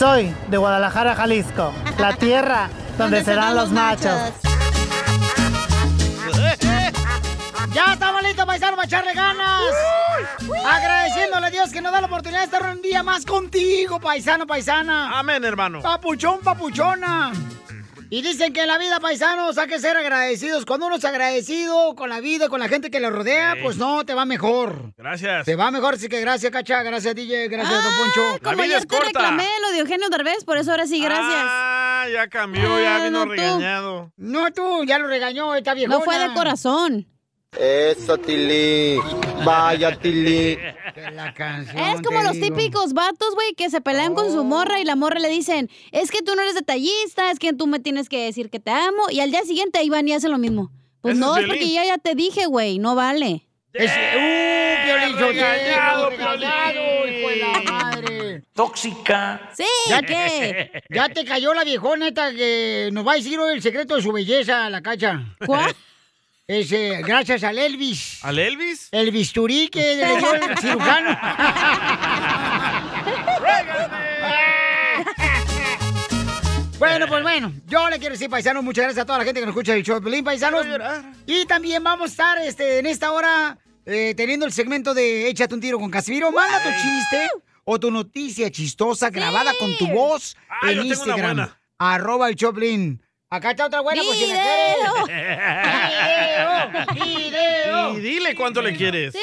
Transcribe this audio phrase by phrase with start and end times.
[0.00, 4.32] Soy de Guadalajara, Jalisco, la tierra donde serán los machos.
[7.74, 9.60] Ya estamos listos, paisano, para echarle ganas.
[10.64, 14.46] Agradeciéndole a Dios que nos da la oportunidad de estar un día más contigo, paisano,
[14.46, 15.18] paisana.
[15.18, 15.82] Amén, hermano.
[15.82, 17.32] Papuchón, papuchona.
[18.12, 20.64] Y dicen que en la vida, paisanos, hay que ser agradecidos.
[20.66, 24.04] Cuando uno es agradecido con la vida, con la gente que le rodea, pues no,
[24.04, 24.92] te va mejor.
[24.96, 25.44] Gracias.
[25.46, 28.38] Te va mejor, así que gracias, Cacha, gracias, DJ, gracias, Don Poncho.
[28.42, 31.44] Como ayer te reclamé lo de Eugenio Derbez, por eso ahora sí, gracias.
[31.46, 33.30] Ah, ya cambió, ya Ah, vino no tú.
[33.30, 34.12] regañado.
[34.16, 35.98] No tú, ya lo regañó esta viejona.
[35.98, 37.06] No fue de corazón.
[37.58, 38.96] Eso, Tili.
[39.44, 40.56] Vaya, Tili.
[41.12, 42.46] La canción, Es como los digo.
[42.56, 46.10] típicos vatos, güey, que se pelean con su morra y la morra le dicen, es
[46.12, 49.10] que tú no eres detallista, es que tú me tienes que decir que te amo,
[49.10, 50.70] y al día siguiente ahí van y hacen lo mismo.
[51.00, 51.74] Pues no, es porque Piolín.
[51.74, 53.46] ya, ya te dije, güey, no vale.
[53.72, 58.44] Es, uh, Piolín regañado, regañado, hijo de la madre.
[58.54, 59.50] Tóxica.
[59.56, 60.82] Sí, ¿Ya ¿qué?
[60.90, 64.02] Ya te cayó la viejona esta que nos va a decir hoy el secreto de
[64.02, 65.24] su belleza, la cacha.
[65.46, 65.74] ¿Cuál?
[66.52, 68.18] Es eh, gracias al Elvis.
[68.24, 68.88] ¿Al Elvis?
[68.90, 71.16] El bisturí que le dio el cirujano.
[76.78, 79.46] Bueno, pues bueno, yo le quiero decir, paisano, muchas gracias a toda la gente que
[79.46, 80.66] nos escucha el show de Pelín, paisanos.
[81.26, 85.54] Y también vamos a estar este, en esta hora eh, teniendo el segmento de Échate
[85.54, 86.32] un tiro con Casimiro.
[86.32, 87.28] Manda tu chiste
[87.64, 91.36] o tu noticia chistosa grabada con tu voz Ah, en yo tengo una Instagram.
[91.36, 91.60] buena.
[91.78, 93.02] Arroba el Choplin.
[93.32, 94.76] Acá está otra buena, pues si la quieres.
[96.96, 97.06] ¡Video!
[97.06, 97.96] ¡Video!
[97.96, 99.12] Y dile cuánto le quieres.
[99.12, 99.20] Sí.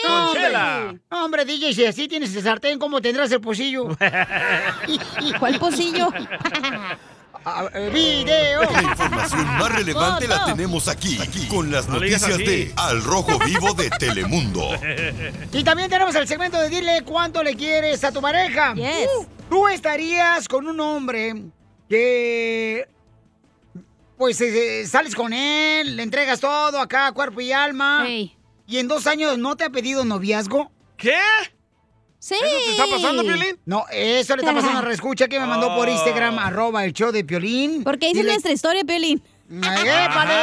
[1.10, 3.90] Hombre, DJ, si así tienes el sartén, ¿cómo tendrás el pocillo?
[5.40, 6.08] ¿Cuál pocillo?
[7.94, 8.62] ¡Video!
[8.72, 13.38] La información más relevante la tenemos aquí, aquí, con las No noticias de Al Rojo
[13.40, 14.70] Vivo de Telemundo.
[15.52, 18.74] Y también tenemos el segmento de dile cuánto le quieres a tu pareja.
[18.74, 19.10] Yes.
[19.50, 21.34] Tú estarías con un hombre
[21.90, 22.88] que
[24.18, 28.06] pues eh, sales con él, le entregas todo acá, cuerpo y alma.
[28.10, 30.72] Y en dos años no te ha pedido noviazgo.
[30.98, 31.16] ¿Qué?
[32.20, 32.36] Sí.
[32.36, 33.60] ¿Eso te está pasando, Piolín?
[33.66, 35.92] No, eso le está pasando a la reescucha que me mandó por Oh.
[35.92, 37.84] Instagram, arroba el show de Piolín.
[37.84, 39.22] Porque dice Dile- nuestra historia, Piolín.
[39.50, 40.34] ¡Épale!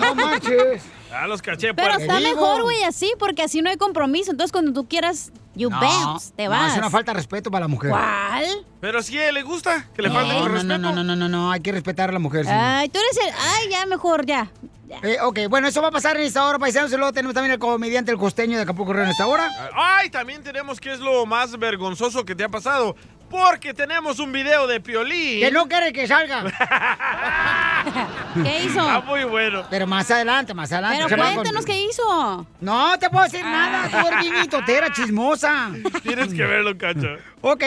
[0.00, 0.82] ¡No manches!
[1.12, 1.72] Ah, los caché.
[1.74, 2.02] Pero pues.
[2.02, 4.30] está mejor, güey, así, porque así no hay compromiso.
[4.32, 6.72] Entonces, cuando tú quieras, you No, bounce, te no, vas.
[6.72, 7.90] es una falta de respeto para la mujer.
[7.90, 8.44] ¿Cuál?
[8.80, 10.78] Pero si a él le gusta, que le falte No, no, respeto.
[10.78, 12.44] no, no, no, no, no, hay que respetar a la mujer.
[12.44, 12.50] sí.
[12.52, 13.34] Ay, tú eres el...
[13.38, 14.50] Ay, ya, mejor, ya.
[15.02, 16.92] Eh, ok, bueno, eso va a pasar en esta hora, paisanos.
[16.92, 19.50] Y luego tenemos también el comediante El Costeño de Acapulco Río en esta hora.
[19.74, 22.94] Ay, también tenemos que es lo más vergonzoso que te ha pasado.
[23.28, 25.40] Porque tenemos un video de Piolín.
[25.40, 26.44] Que no quiere que salga.
[28.42, 28.80] ¿Qué hizo?
[28.80, 29.64] Está muy bueno.
[29.68, 31.04] Pero más adelante, más adelante.
[31.08, 32.46] Pero cuéntanos qué hizo.
[32.60, 35.70] No te puedo decir nada, tú eres bien mitotera, chismosa.
[36.02, 37.16] Tienes que verlo, cacha.
[37.40, 37.64] Ok,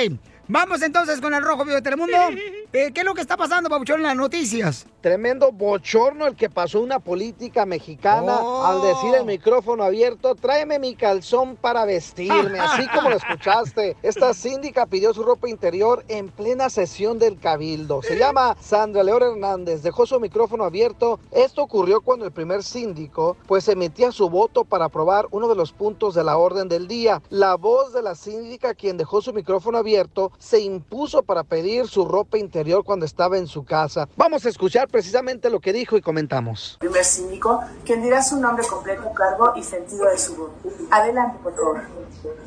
[0.48, 2.18] vamos entonces con el Rojo Vivo de Telemundo.
[2.72, 4.86] Eh, ¿Qué es lo que está pasando, Pabuchón, en las noticias?
[5.02, 8.66] Tremendo bochorno el que pasó una política mexicana Oh.
[8.66, 13.96] al decir el micrófono abierto, tráeme mi calzón para vestirme, así como lo escuchaste.
[14.04, 18.02] Esta síndica pidió su ropa interior en plena sesión del cabildo.
[18.04, 21.20] Se llama Sandra León Hernández, dejó su micrófono abierto.
[21.32, 25.72] Esto ocurrió cuando el primer síndico pues emitía su voto para aprobar uno de los
[25.72, 27.22] puntos de la orden del día.
[27.30, 32.04] La voz de la síndica, quien dejó su micrófono abierto, se impuso para pedir su
[32.06, 34.10] ropa interior cuando estaba en su casa.
[34.18, 36.78] Vamos a escuchar precisamente lo que dijo y comentamos.
[36.80, 40.52] primer síndico, quien dirá su nombre completo, cargo y sentido de su voz.
[40.92, 41.82] Adelante, por favor.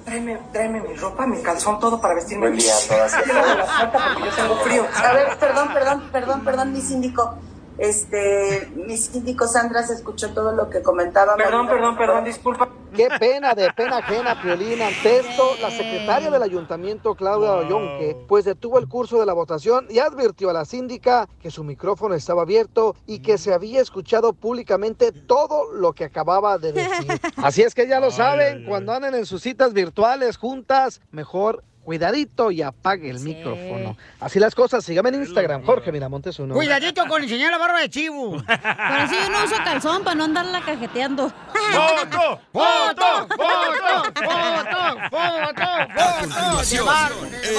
[0.04, 2.48] Tráeme, tráeme mi ropa, mi calzón, todo para vestirme.
[2.48, 3.14] Buen día a todas
[4.14, 4.86] porque yo tengo frío.
[4.94, 7.34] A ver, perdón, perdón, perdón, perdón, mi síndico.
[7.78, 11.36] Este, mi síndico Sandra se escuchó todo lo que comentaba.
[11.36, 12.68] Perdón, perdón, perdón, disculpa.
[12.94, 14.82] Qué pena, de pena ajena, Piolín.
[14.82, 19.86] Ante esto, la secretaria del ayuntamiento, Claudia Ollonque, pues detuvo el curso de la votación
[19.88, 24.34] y advirtió a la síndica que su micrófono estaba abierto y que se había escuchado
[24.34, 27.18] públicamente todo lo que acababa de decir.
[27.36, 32.50] Así es que ya lo saben, cuando anden en sus citas virtuales juntas, mejor cuidadito
[32.50, 33.96] y apague el micrófono.
[34.20, 36.54] Así las cosas, sígame en Instagram, Jorge Miramontes uno.
[36.54, 38.32] Cuidadito con enseñar la barba de chivo.
[38.32, 41.28] Por eso yo no uso calzón para no andarla cajeteando.
[41.28, 42.40] ¡Foto!
[42.52, 43.28] ¡Foto!
[43.28, 44.04] ¡Foto!
[44.14, 44.80] ¡Foto!
[45.10, 45.62] ¡Foto!
[45.62, 46.88] A continuación,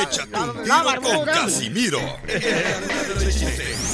[0.02, 1.26] échate un tiro con.
[1.26, 2.00] Casimiro.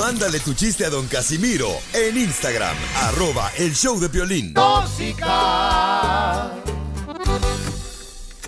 [0.00, 4.54] Mándale tu chiste a don Casimiro en Instagram, arroba el show de violín.
[4.54, 6.50] ¡Tóxica!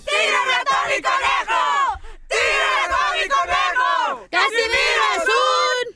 [0.06, 1.60] ¡Tírame a Tony Conejo!
[2.26, 3.90] ¡Tírame a Tony Conejo!
[4.30, 5.86] ¡Casimiro es un...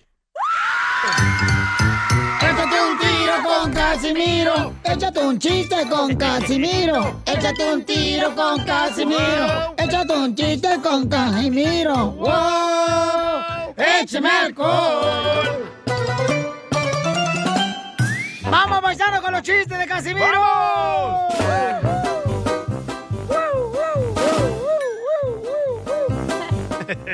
[2.50, 4.74] Échate un tiro con Casimiro.
[4.84, 7.22] Échate un chiste con Casimiro.
[7.24, 9.74] Échate un tiro con Casimiro.
[9.78, 12.10] Échate un chiste con Casimiro.
[12.10, 13.25] ¡Wow!
[13.76, 15.70] ¡Échame alcohol!
[18.50, 21.26] ¡Vamos, paisano, con los chistes de Casimiro!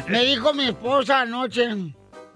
[0.07, 1.69] Me dijo mi esposa anoche,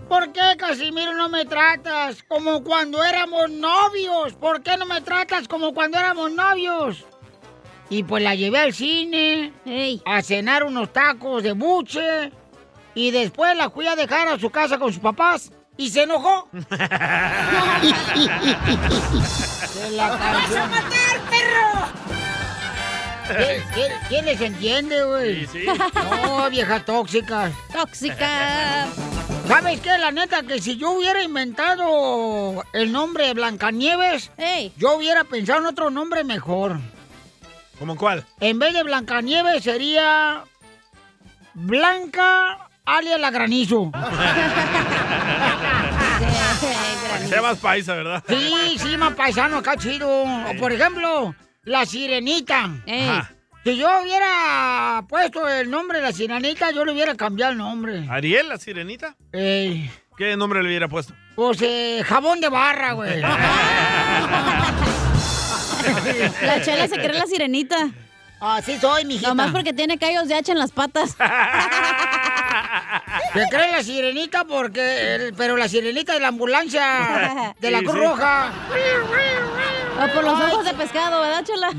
[0.08, 4.32] ¿por qué Casimiro no me tratas como cuando éramos novios?
[4.34, 7.04] ¿Por qué no me tratas como cuando éramos novios?
[7.90, 9.52] Y pues la llevé al cine
[10.04, 12.32] a cenar unos tacos de buche
[12.96, 16.48] y después la fui a dejar a su casa con sus papás y se enojó.
[19.66, 21.86] ¡Se la vas a matar, perro!
[23.28, 25.46] ¿Quién, quién- quién les entiende, güey?
[25.46, 25.66] Sí, sí.
[26.24, 27.50] No, vieja tóxica.
[27.72, 28.86] Tóxica.
[29.48, 29.98] ¿Sabes qué?
[29.98, 34.30] La neta, que si yo hubiera inventado el nombre de Blancanieves,
[34.76, 36.78] yo hubiera pensado en otro nombre mejor.
[37.78, 38.24] ¿Cómo cuál?
[38.40, 40.44] En vez de Blancanieves sería
[41.54, 43.90] Blanca alias la granizo.
[43.90, 44.16] Para
[47.20, 48.24] que sea más paisa, ¿verdad?
[48.28, 50.08] Sí, sí, más paisano acá chido.
[50.08, 51.34] O por ejemplo,
[51.64, 52.70] la sirenita.
[53.64, 58.06] Si yo hubiera puesto el nombre de la sirenita, yo le hubiera cambiado el nombre.
[58.08, 59.16] ¿Ariel, la sirenita?
[59.32, 61.14] Ey, ¿Qué nombre le hubiera puesto?
[61.34, 63.20] pues eh, jabón de barra, güey.
[66.42, 67.76] La chela se cree la sirenita.
[68.40, 69.28] Así soy, mijita.
[69.28, 71.16] Nomás porque tiene callos de hacha en las patas.
[73.32, 75.14] Se cree la sirenita porque...
[75.16, 78.00] el- pero la sirenita de la ambulancia de la Sí, Cruz sí.
[78.06, 78.52] Roja.
[80.04, 81.70] O por los ojos de pescado, ¿verdad, chela?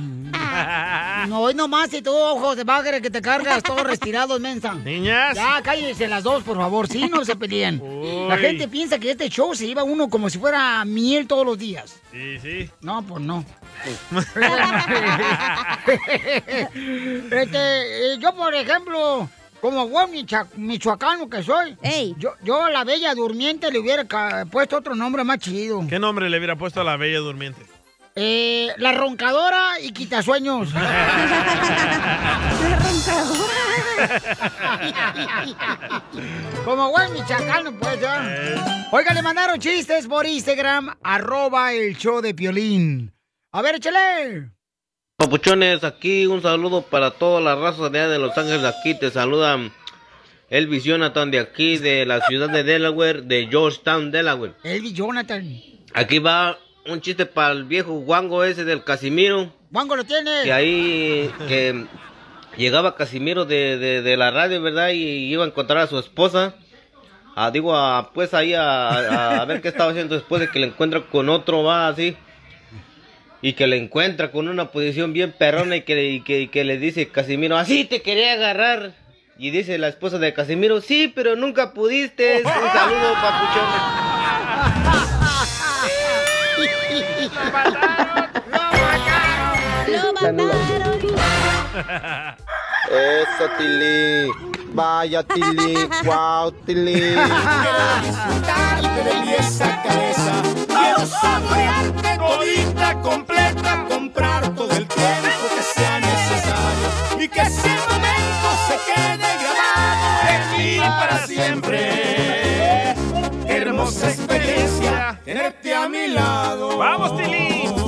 [1.28, 4.74] No, hoy nomás y tú, ojos de bagre, que te cargas todos retirados, mensa.
[4.76, 5.36] Niñas.
[5.36, 6.88] Ya, cállense las dos, por favor.
[6.88, 7.82] Sí, no se peleen.
[8.28, 11.58] La gente piensa que este show se lleva uno como si fuera miel todos los
[11.58, 12.00] días.
[12.12, 12.70] Sí, sí.
[12.82, 13.44] No, pues no.
[17.32, 19.30] este, eh, yo, por ejemplo,
[19.62, 21.76] como buen micha- michoacano que soy,
[22.18, 24.06] yo, yo a la bella durmiente le hubiera
[24.46, 25.84] puesto otro nombre más chido.
[25.90, 27.62] ¿Qué nombre le hubiera puesto a la bella durmiente?
[28.16, 30.70] Eh, la roncadora y quitasueños.
[36.66, 38.88] Como buen michoacano, pues, ya.
[38.92, 43.14] Oiga, le mandaron chistes por Instagram, arroba el show de Piolín.
[43.52, 44.52] A ver, échale.
[45.20, 48.64] Papuchones, aquí un saludo para toda la raza de de Los Ángeles.
[48.64, 49.74] Aquí te saludan
[50.52, 54.54] Elvis Jonathan de aquí, de la ciudad de Delaware, de Georgetown, Delaware.
[54.64, 55.60] Elvis Jonathan.
[55.96, 59.52] Aquí va un chiste para el viejo guango ese del Casimiro.
[59.72, 60.44] Wango lo tiene.
[60.44, 61.86] Que ahí, que
[62.56, 64.90] llegaba Casimiro de, de, de la radio, ¿verdad?
[64.90, 66.54] Y iba a encontrar a su esposa.
[67.36, 70.60] Ah, digo, a, pues ahí a, a- a ver qué estaba haciendo después de que
[70.60, 72.16] le encuentra con otro, va así.
[73.42, 76.64] Y que le encuentra con una posición bien perrona y que, y que, y que
[76.64, 78.94] le dice Casimiro, así te quería agarrar.
[79.38, 82.38] Y dice la esposa de Casimiro, sí, pero nunca pudiste.
[82.38, 83.82] Un saludo, papuchones.
[89.88, 90.58] ¡Lo mataron!
[92.90, 94.57] Eso, Tili.
[94.74, 95.76] Vaya, Tili.
[96.04, 97.16] Wow, Tili.
[99.40, 100.34] esa cabeza.
[100.68, 108.48] Quiero saborearte todita, completa, comprar todo el tiempo que sea necesario y que ese momento
[108.68, 112.96] se quede grabado en mí para siempre.
[113.48, 116.78] Hermosa experiencia tenerte a mi lado.
[116.78, 117.87] ¡Vamos, Tilín!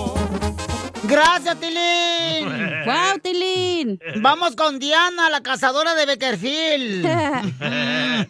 [1.10, 2.50] Gracias, Tilín.
[2.86, 4.00] ¡Wow, Tilín!
[4.22, 7.08] Vamos con Diana, la cazadora de Beckerfield.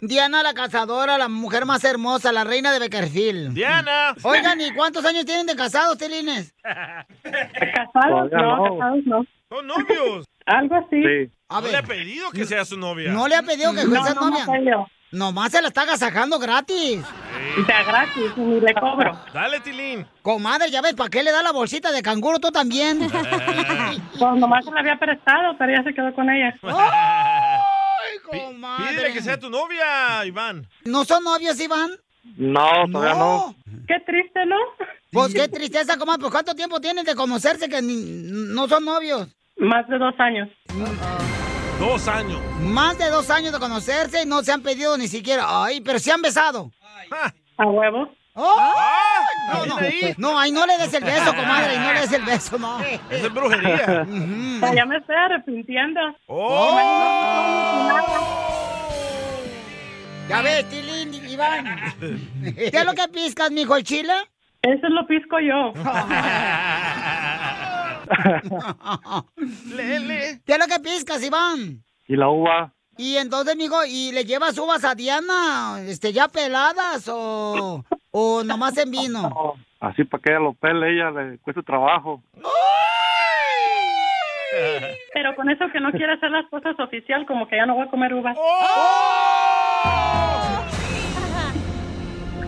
[0.00, 3.52] Diana, la cazadora, la mujer más hermosa, la reina de Beckerfield.
[3.52, 4.14] Diana.
[4.22, 6.54] Oigan, ¿y cuántos años tienen de casados, Tilines?
[6.62, 8.30] ¿Casados?
[8.32, 9.24] No, casados no.
[9.50, 10.26] ¿Son novios?
[10.46, 11.30] Algo así.
[11.48, 13.12] A ¿No le ha pedido que sea su novia?
[13.12, 14.86] ¿No le ha pedido que No, sea no novia?
[15.12, 17.02] Nomás se la está agasajando gratis.
[17.68, 19.18] Ya gratis, ni le cobro.
[19.34, 20.06] Dale, Tilín.
[20.22, 23.00] Comadre, ya ves, ¿para qué le da la bolsita de canguro tú también?
[24.20, 26.54] Pues nomás se la había prestado, pero ya se quedó con ella.
[28.88, 30.66] Pídele que sea tu novia, Iván.
[30.84, 31.90] ¿No son novios, Iván?
[32.36, 33.54] No, todavía no.
[33.88, 34.56] Qué triste, ¿no?
[35.10, 36.20] Pues qué tristeza, comadre.
[36.20, 39.26] Pues ¿cuánto tiempo tienen de conocerse que ni- no son novios?
[39.56, 40.48] Más de dos años.
[41.80, 42.38] Dos años.
[42.60, 45.46] Más de dos años de conocerse y no se han pedido ni siquiera.
[45.48, 46.70] Ay, pero se han besado.
[47.56, 48.06] A huevo.
[48.34, 48.56] ¡Oh!
[49.48, 49.76] No, no,
[50.18, 52.80] no, ahí no le des el beso, comadre, no le des el beso, no.
[53.10, 54.06] Esa es brujería.
[54.60, 56.00] Ya, ya me estoy arrepintiendo.
[60.28, 61.64] Ya ves, Tilín, Iván.
[62.54, 64.12] ¿Qué es lo que piscas, mijo, el chile?
[64.62, 65.72] Eso lo pisco yo.
[69.74, 70.40] Lele.
[70.44, 71.82] ¿Qué es lo que piscas, Iván?
[72.06, 77.08] Y la uva, Y entonces, mijo, ¿y le llevas uvas a Diana, este, ya peladas
[77.08, 79.54] o, o nomás en vino?
[79.80, 82.22] así para que ella lo pele, ella le cuesta trabajo.
[85.14, 87.86] Pero con eso que no quiere hacer las cosas oficial, como que ya no voy
[87.86, 88.36] a comer uvas.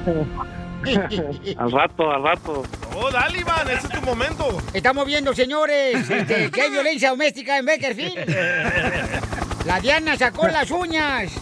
[1.58, 2.62] al rato, al rato.
[2.96, 4.58] Oh, dale, Iván, ese es tu momento.
[4.72, 8.26] Estamos viendo, señores, este, que hay violencia doméstica en Beckerfield.
[9.66, 11.32] La Diana sacó las uñas.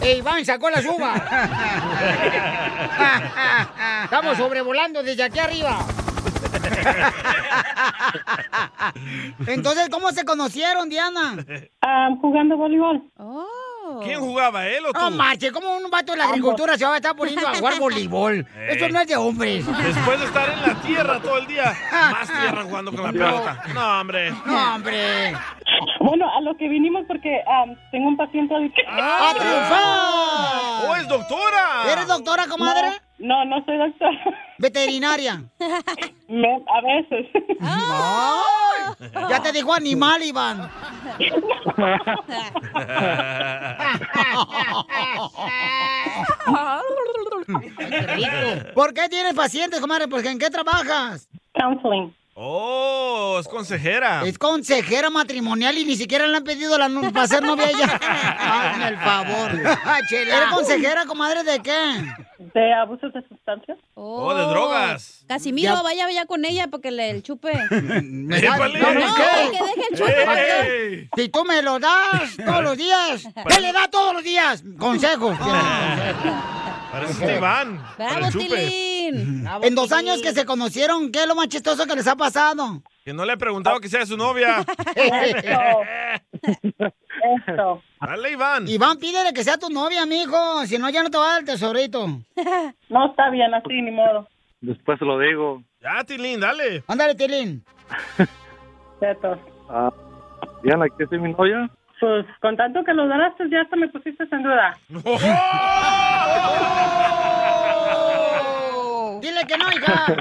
[0.00, 1.22] E Iván sacó las uvas.
[4.02, 5.78] Estamos sobrevolando desde aquí arriba.
[9.46, 11.36] Entonces, ¿cómo se conocieron, Diana?
[11.80, 13.02] Ah, jugando voleibol.
[14.02, 14.98] ¿Quién jugaba, él o tú?
[14.98, 17.78] No marche, ¿cómo un vato de la agricultura se va a estar poniendo a jugar
[17.80, 18.46] voleibol?
[18.68, 19.66] Eso no es de hombres.
[19.66, 23.62] Después de estar en la tierra todo el día, más tierra jugando con la pelota.
[23.74, 24.30] No, hombre.
[24.44, 25.34] No, hombre.
[26.00, 28.82] Bueno, a lo que vinimos porque ah, tengo un paciente ahorita.
[28.88, 30.88] ¡A triunfar!
[30.88, 31.92] ¡Oh, es doctora!
[31.92, 32.88] ¿Eres doctora, comadre?
[32.88, 34.20] No, no soy doctora.
[34.58, 35.42] ¿Veterinaria?
[36.28, 37.26] Me- a veces.
[37.60, 39.08] ¡Ay!
[39.30, 40.70] Ya te dijo animal, Iván.
[48.74, 50.08] ¿Por qué tienes pacientes, comadre?
[50.08, 51.28] Porque ¿en qué trabajas?
[51.54, 52.14] Counseling.
[52.36, 54.22] Oh, es consejera.
[54.24, 57.86] Es consejera matrimonial y ni siquiera le han pedido la no- para ser novia ella.
[58.40, 59.52] Hazme el favor.
[60.10, 62.02] ¿Eres consejera, comadre, de qué?
[62.38, 63.78] ¿De abusos de sustancias?
[63.94, 65.24] Oh, de drogas.
[65.28, 65.82] Casimiro, Ya.
[65.82, 67.52] vaya, vaya con ella porque le el chupe.
[68.02, 68.80] ¿Me Épale.
[68.80, 69.22] das- no, No, ¿qué?
[69.56, 70.24] que deje el chupe.
[70.26, 70.44] ¿Para.
[71.16, 74.64] Si tú me lo das todos los días, ¿qué le da todos los días?
[74.78, 75.36] Consejos.
[76.90, 77.82] Parece Iván.
[77.96, 78.38] para Bravo.
[78.38, 79.46] Tilín.
[79.62, 82.82] En dos años que se conocieron, ¿qué es lo más chistoso que les ha pasado?
[83.04, 84.60] Que no le he preguntado que sea su novia.
[86.42, 87.82] Esto.
[88.00, 88.66] Dale, Iván.
[88.66, 90.64] Iván, pídele que sea tu novia, mijo.
[90.64, 92.06] Si no, ya no te va a dar el tesorito.
[92.88, 94.26] No está bien así, ni modo.
[94.60, 95.62] Después lo digo.
[95.82, 96.82] Ya, Tilín, dale.
[96.86, 97.62] Ándale, Tilín.
[98.98, 99.38] Cierto.
[99.68, 99.92] Ah,
[100.62, 101.68] Diana, ¿quieres ser mi novia?
[102.00, 104.78] Pues con tanto que lo donaste, ya hasta me pusiste en duda.
[109.24, 110.16] Dile que no, hija.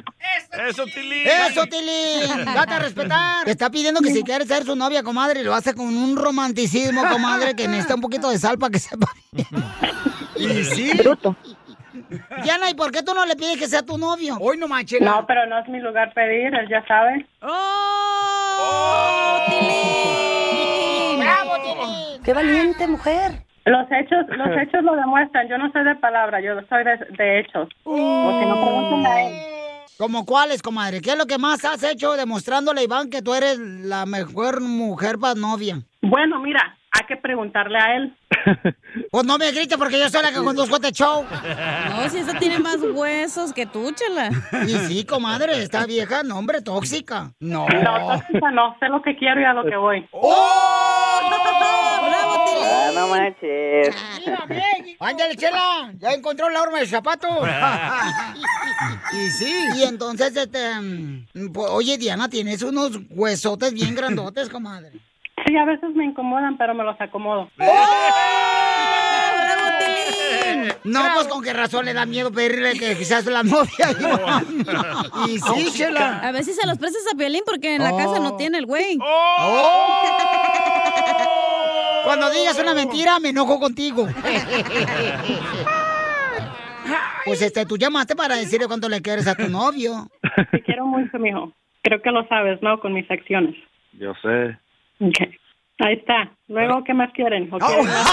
[0.70, 1.28] Eso, Tilín.
[1.28, 2.46] Eso, Tilín.
[2.46, 3.44] Date a respetar.
[3.44, 7.04] Te está pidiendo que si quieres ser su novia, comadre, lo hace con un romanticismo,
[7.10, 9.48] comadre, que necesita un poquito de sal para que sepa bien.
[10.38, 10.94] Y sí.
[12.44, 14.38] Diana, ¿y por qué tú no le pides que sea tu novio?
[14.40, 15.02] Hoy no manches.
[15.02, 17.28] No, pero no es mi lugar pedir, él ya sabe.
[17.42, 19.40] ¡Oh!
[19.50, 21.20] ¡Tilín!
[21.20, 22.24] ¡Bravo, Tilín!
[22.24, 23.44] ¡Qué valiente mujer!
[23.66, 25.48] Los hechos, los hechos lo demuestran.
[25.48, 27.70] Yo no soy de palabra, yo soy de, de hechos.
[27.84, 29.34] O si no, a él.
[29.98, 31.02] ¿Como cuáles, comadre?
[31.02, 34.60] ¿Qué es lo que más has hecho demostrándole a Iván que tú eres la mejor
[34.60, 35.78] mujer para novia?
[36.02, 38.18] Bueno, mira, hay que preguntarle a él.
[39.10, 41.26] Pues no me grites porque yo soy la que conduzco este show.
[41.90, 44.30] No, si esta tiene más huesos que tú, chela.
[44.68, 47.32] Y sí, comadre, esta vieja, no, hombre, tóxica.
[47.40, 47.68] No.
[47.68, 50.08] No, tóxica no, sé lo que quiero y a lo que voy.
[50.12, 51.20] ¡Oh!
[51.30, 52.34] ¡Bravo!
[52.64, 53.96] Ah, no manches.
[55.00, 57.28] Ándale, chela, ya encontró la horma de zapato.
[59.14, 59.54] y sí.
[59.76, 64.92] Y entonces, este, mm, pues, oye, Diana, tienes unos huesotes bien grandotes, comadre.
[65.46, 67.50] Sí, a veces me incomodan, pero me los acomodo.
[67.58, 67.72] ¡Bravo,
[69.80, 70.72] Tilín!
[70.84, 73.88] No, pues con qué razón le da miedo pedirle que quizás la novia.
[75.28, 76.20] Y sí, chela.
[76.20, 78.66] A ver si se los prestas a Piolín porque en la casa no tiene el
[78.66, 78.98] güey.
[79.02, 80.10] ¡Oh!
[82.06, 84.08] Cuando digas una mentira, me enojo contigo.
[87.26, 90.10] Pues este, tú llamaste para decirle cuánto le quieres a tu novio.
[90.52, 91.54] Te quiero mucho, mijo.
[91.82, 92.82] Creo que lo sabes, ¿no?
[92.82, 93.56] Con mis acciones.
[93.94, 94.58] Yo sé.
[95.08, 95.20] Ok.
[95.80, 96.32] Ahí está.
[96.48, 97.50] Luego, ¿qué más quieren?
[97.52, 98.12] ¿O quieren más?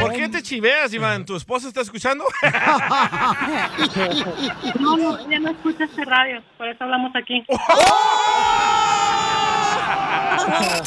[0.00, 1.24] ¿Por qué te chiveas, Iván?
[1.24, 2.24] ¿Tu esposa está escuchando?
[4.80, 6.42] No, no, ella no escucha este radio.
[6.58, 7.44] Por eso hablamos aquí.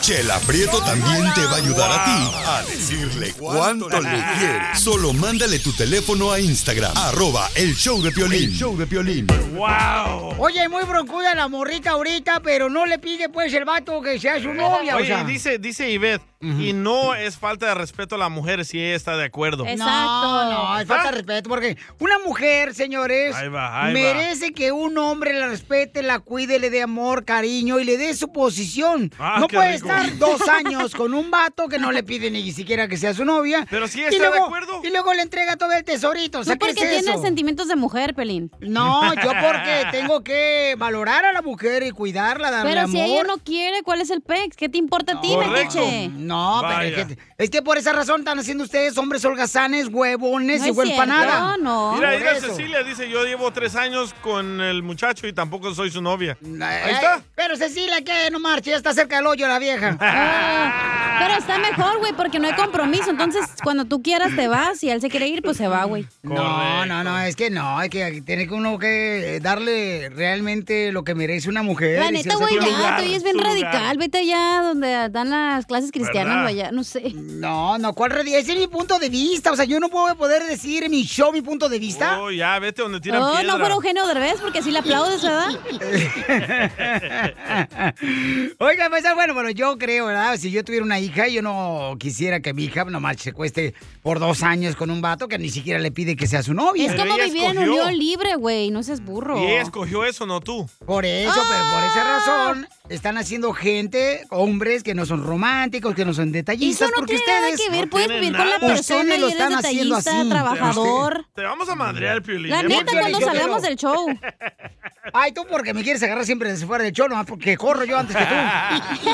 [0.01, 4.79] Chela Prieto también te va a ayudar a ti a decirle cuánto le quieres.
[4.79, 8.43] Solo mándale tu teléfono a Instagram, arroba el show de Piolín.
[8.49, 9.27] El show de Piolín.
[9.55, 10.35] ¡Wow!
[10.37, 14.41] Oye, muy broncuda la morrita ahorita, pero no le pide pues el vato que sea
[14.41, 15.23] su novia, o Oye, sea.
[15.23, 19.17] dice, dice Ivette, y no es falta de respeto a la mujer si ella está
[19.17, 19.65] de acuerdo.
[19.77, 23.93] No, no, es falta de respeto porque una mujer, señores, Ahí va, ahí va.
[23.99, 28.13] merece que un hombre la respete, la cuide, le dé amor, cariño y le dé
[28.13, 29.11] su posición.
[29.17, 29.87] Ah, no puede rico.
[29.89, 33.25] estar dos años con un vato que no le pide ni siquiera que sea su
[33.25, 33.65] novia.
[33.69, 34.81] Pero y está de acuerdo.
[34.83, 36.39] Y luego le entrega todo el tesorito.
[36.39, 37.21] O sea, ¿qué porque es eso?
[37.21, 38.51] sentimientos de mujer, Pelín.
[38.59, 42.91] No, yo porque tengo que valorar a la mujer y cuidarla, darle Pero amor.
[42.91, 44.55] si ella no quiere, ¿cuál es el pex?
[44.55, 46.09] ¿Qué te importa a ti, metiche?
[46.09, 50.61] No, pero es que, es que por esa razón están haciendo ustedes hombres holgazanes, huevones
[50.61, 51.57] No y huelpanada.
[51.57, 52.47] Mira, Por mira, eso.
[52.47, 56.37] Cecilia dice, yo llevo tres años con el muchacho y tampoco soy su novia.
[56.43, 57.21] Ahí Ay, está.
[57.35, 58.29] Pero Cecilia, ¿qué?
[58.31, 59.97] No marche, ya está cerca del hoyo la vieja.
[59.99, 63.09] Ah, pero está mejor, güey, porque no hay compromiso.
[63.09, 64.79] Entonces, cuando tú quieras te vas.
[64.79, 66.05] Si él se quiere ir, pues se va, güey.
[66.23, 71.03] No, no, no, es que no, hay que tiene que uno que darle realmente lo
[71.03, 71.99] que merece una mujer.
[71.99, 73.97] La neta, güey, ya, tú es bien radical.
[73.97, 76.43] Vete allá donde dan las clases cristianas, ¿Verdad?
[76.43, 77.11] vaya, no sé.
[77.13, 78.39] No, no, ¿cuál radical?
[78.39, 79.51] Ese es mi punto de vista.
[79.51, 82.21] O sea, yo no puedo poder decir mi show mi punto de vista.
[82.21, 83.43] Oh, ya, vete donde tiran Oh, piedra.
[83.53, 85.47] no fuera Eugenio Derbez, porque si le aplaudes, ¿verdad?
[88.59, 90.37] Oiga, pues, bueno, bueno, yo creo, ¿verdad?
[90.37, 94.19] Si yo tuviera una hija, yo no quisiera que mi hija nomás se cueste por
[94.19, 96.91] dos años con un vato que ni siquiera le pide que sea su novia.
[96.91, 98.69] Es como vivir en unión libre, güey.
[98.69, 99.39] No seas burro.
[99.39, 100.69] Y ella escogió eso, no tú.
[100.85, 106.05] Por eso, pero por esa razón están haciendo gente, hombres que no son románticos, que
[106.05, 108.59] no son detallistas, Eso no porque tiene nada ustedes que ver, puedes vivir con la
[108.59, 110.29] persona Ustedes lo eres están haciendo así.
[110.29, 111.25] trabajador.
[111.33, 112.51] Te vamos a madrear, Piolín.
[112.51, 114.07] La neta, cuando salgamos del show.
[115.13, 117.97] Ay, tú porque me quieres agarrar siempre desde fuera del show, nomás porque corro yo
[117.97, 118.35] antes que tú.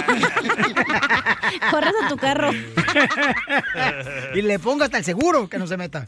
[1.70, 2.52] Corres a tu carro.
[4.34, 6.08] y le pongo hasta el seguro que no se meta.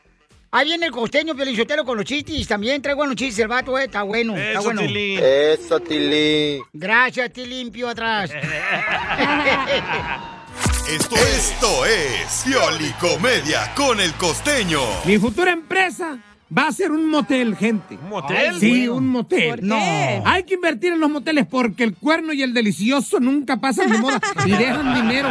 [0.57, 2.49] Ahí viene el costeño Piolinsotero con los chistes.
[2.49, 3.85] También trae buenos chistes el vato, eh.
[3.85, 4.81] Está bueno, está Eso, bueno.
[4.81, 5.21] Tilín.
[5.23, 6.63] Eso, Tilín.
[6.73, 8.31] Gracias, ti limpio atrás.
[10.89, 14.81] Esto, esto es Piolicomedia con el costeño.
[15.05, 16.17] Mi futura empresa
[16.57, 17.99] va a ser un motel, gente.
[18.01, 18.59] ¿Un motel?
[18.59, 19.51] Sí, un motel.
[19.51, 19.67] ¿Por qué?
[19.67, 19.77] No.
[20.25, 23.99] Hay que invertir en los moteles porque el cuerno y el delicioso nunca pasan de
[23.99, 25.29] moda y dejan dinero.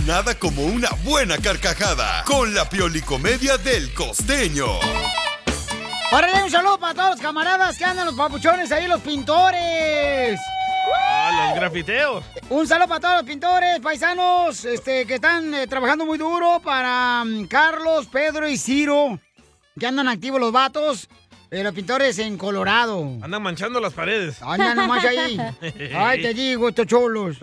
[0.00, 4.66] Nada como una buena carcajada con la Piolicomedia del costeño.
[6.10, 10.40] Órale, un saludo para todos los camaradas que andan los papuchones ahí, los pintores.
[10.96, 12.24] Ah, los grafiteos.
[12.48, 17.22] Un saludo para todos los pintores, paisanos, este, que están eh, trabajando muy duro para
[17.24, 19.20] mm, Carlos, Pedro y Ciro,
[19.78, 21.08] que andan activos los vatos,
[21.60, 23.02] los pintores en Colorado.
[23.20, 24.40] Andan manchando las paredes.
[24.42, 25.38] Andan nomás ahí.
[25.94, 27.36] Ay, te digo, estos cholos.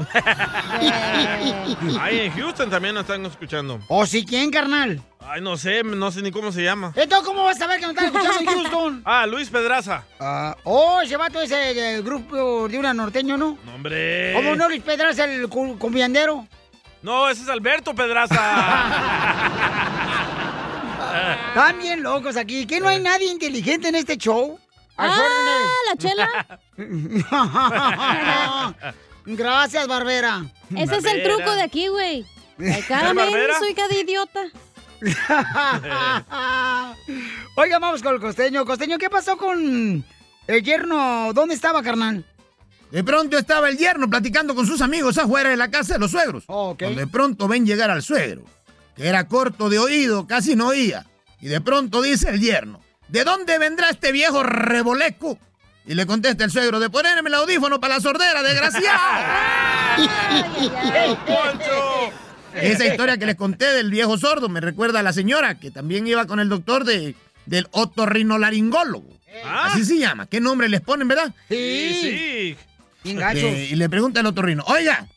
[1.99, 3.79] Ay, en Houston también nos están escuchando.
[3.87, 5.01] ¿O si quién, carnal?
[5.19, 6.91] Ay, no sé, no sé ni cómo se llama.
[6.95, 9.01] Entonces, ¿cómo vas a saber que nos están escuchando en Houston?
[9.05, 10.03] Ah, Luis Pedraza.
[10.19, 13.59] Ah, oh, ese vato ese del grupo de una norteño, ¿no?
[13.63, 14.33] No, hombre.
[14.33, 16.47] ¿Cómo no, Luis Pedraza, el cumbiandero?
[17.03, 18.35] No, ese es Alberto Pedraza.
[21.49, 22.65] Están bien locos aquí.
[22.65, 24.59] ¿Que no hay nadie inteligente en este show?
[24.97, 25.17] Ah,
[25.87, 26.59] la chela.
[29.25, 30.45] Gracias, Barbera.
[30.75, 32.25] Ese es el truco de aquí, güey.
[32.59, 33.59] Ay, Cada ¿Es Barbera?
[33.59, 34.41] soy cada idiota.
[37.55, 38.65] Oiga, vamos con el costeño.
[38.65, 40.03] Costeño, ¿qué pasó con
[40.47, 41.31] el yerno?
[41.33, 42.25] ¿Dónde estaba, carnal?
[42.91, 46.11] De pronto estaba el yerno platicando con sus amigos afuera de la casa de los
[46.11, 46.45] suegros.
[46.45, 48.43] Cuando de pronto ven llegar al suegro,
[48.99, 51.05] que era corto de oído, casi no oía.
[51.39, 55.39] Y de pronto dice el yerno, ¿de dónde vendrá este viejo reboleco?
[55.85, 58.99] Y le contesta el suegro, de ponerme el audífono para la sordera, desgraciado.
[62.53, 66.05] Esa historia que les conté del viejo sordo me recuerda a la señora que también
[66.05, 69.17] iba con el doctor de, del otorrinolaringólogo.
[69.45, 70.27] Así se llama.
[70.27, 71.33] ¿Qué nombre les ponen, verdad?
[71.47, 72.57] Sí, sí.
[73.05, 75.07] Este, y le pregunta el otorrino, oiga,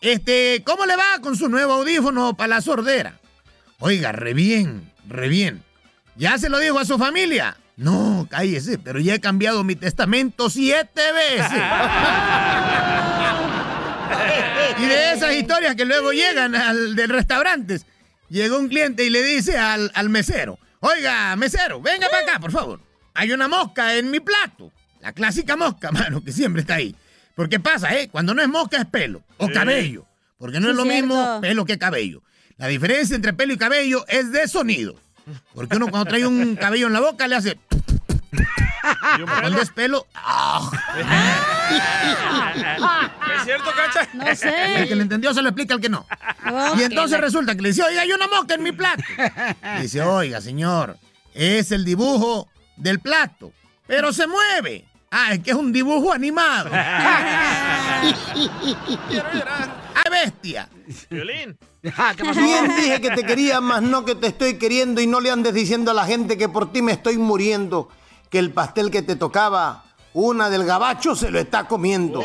[0.00, 3.18] este, ¿cómo le va con su nuevo audífono para la sordera?
[3.80, 5.62] Oiga, re bien, re bien.
[6.16, 7.56] ¿Ya se lo dijo a su familia?
[7.76, 11.50] No, cállese, pero ya he cambiado mi testamento siete veces.
[14.78, 17.84] y de esas historias que luego llegan al del restaurantes,
[18.28, 22.52] llegó un cliente y le dice al, al mesero, oiga, mesero, venga para acá, por
[22.52, 22.80] favor.
[23.14, 24.72] Hay una mosca en mi plato.
[25.00, 26.94] La clásica mosca, mano, que siempre está ahí.
[27.34, 28.08] Porque pasa, ¿eh?
[28.08, 30.06] Cuando no es mosca es pelo o cabello.
[30.38, 32.22] Porque no es lo mismo pelo que cabello.
[32.56, 34.94] La diferencia entre pelo y cabello es de sonido.
[35.54, 37.58] Porque uno cuando trae un cabello en la boca le hace...
[39.40, 40.06] Cuando es pelo...
[40.14, 40.70] ¡ah!
[43.36, 44.08] ¿Es cierto, Cacha?
[44.80, 46.06] El que le entendió se lo explica al que no.
[46.76, 49.02] Y entonces resulta que le dice, oiga, hay una mosca en mi plato.
[49.62, 50.98] Le dice, oiga, señor,
[51.32, 53.52] es el dibujo del plato,
[53.86, 54.84] pero se mueve.
[55.10, 56.70] Ah, es que es un dibujo animado.
[59.94, 60.68] ¡Ay, bestia!
[61.10, 61.56] Violín.
[61.82, 65.54] Bien dije que te quería, más no que te estoy queriendo y no le andes
[65.54, 67.88] diciendo a la gente que por ti me estoy muriendo,
[68.30, 72.22] que el pastel que te tocaba, una del gabacho se lo está comiendo.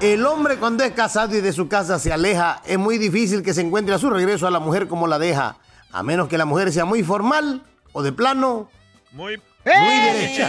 [0.00, 3.54] El hombre cuando es casado y de su casa se aleja, es muy difícil que
[3.54, 5.56] se encuentre a su regreso a la mujer como la deja,
[5.90, 8.68] a menos que la mujer sea muy formal o de plano
[9.12, 9.40] Muy...
[9.64, 10.48] muy derecha.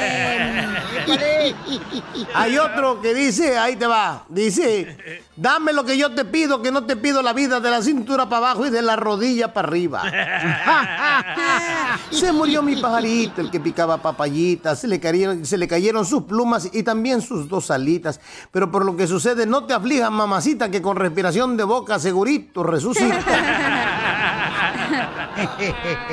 [2.36, 4.98] Hay otro que dice, ahí te va, dice,
[5.36, 8.30] dame lo que yo te pido, que no te pido la vida de la cintura
[8.30, 10.04] para abajo y de la rodilla para arriba.
[12.12, 16.24] Se murió mi pajarito, el que picaba papayitas, se le, cayeron, se le cayeron sus
[16.24, 18.20] plumas y también sus dos alitas.
[18.52, 22.64] Pero por lo que sucede, no te aflijas, mamacita, que con respiración de boca segurito
[22.64, 23.20] resucita.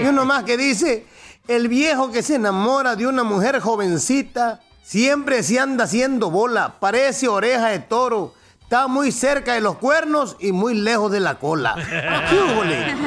[0.03, 1.05] Y uno más que dice,
[1.51, 7.27] el viejo que se enamora de una mujer jovencita, siempre se anda haciendo bola, parece
[7.27, 11.75] oreja de toro, está muy cerca de los cuernos y muy lejos de la cola.
[12.31, 12.95] ¿Qué húbole?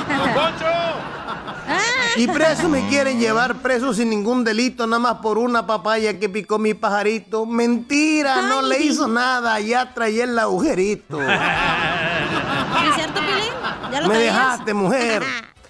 [2.16, 6.30] Y preso me quieren llevar preso sin ningún delito, nada más por una papaya que
[6.30, 7.48] picó mi pajarito.
[7.48, 11.20] Mentira, no le hizo nada, ya traía el agujerito.
[11.22, 13.54] ¿Es cierto, Pilín?
[13.92, 15.24] ¿Ya lo Me dejaste, mujer.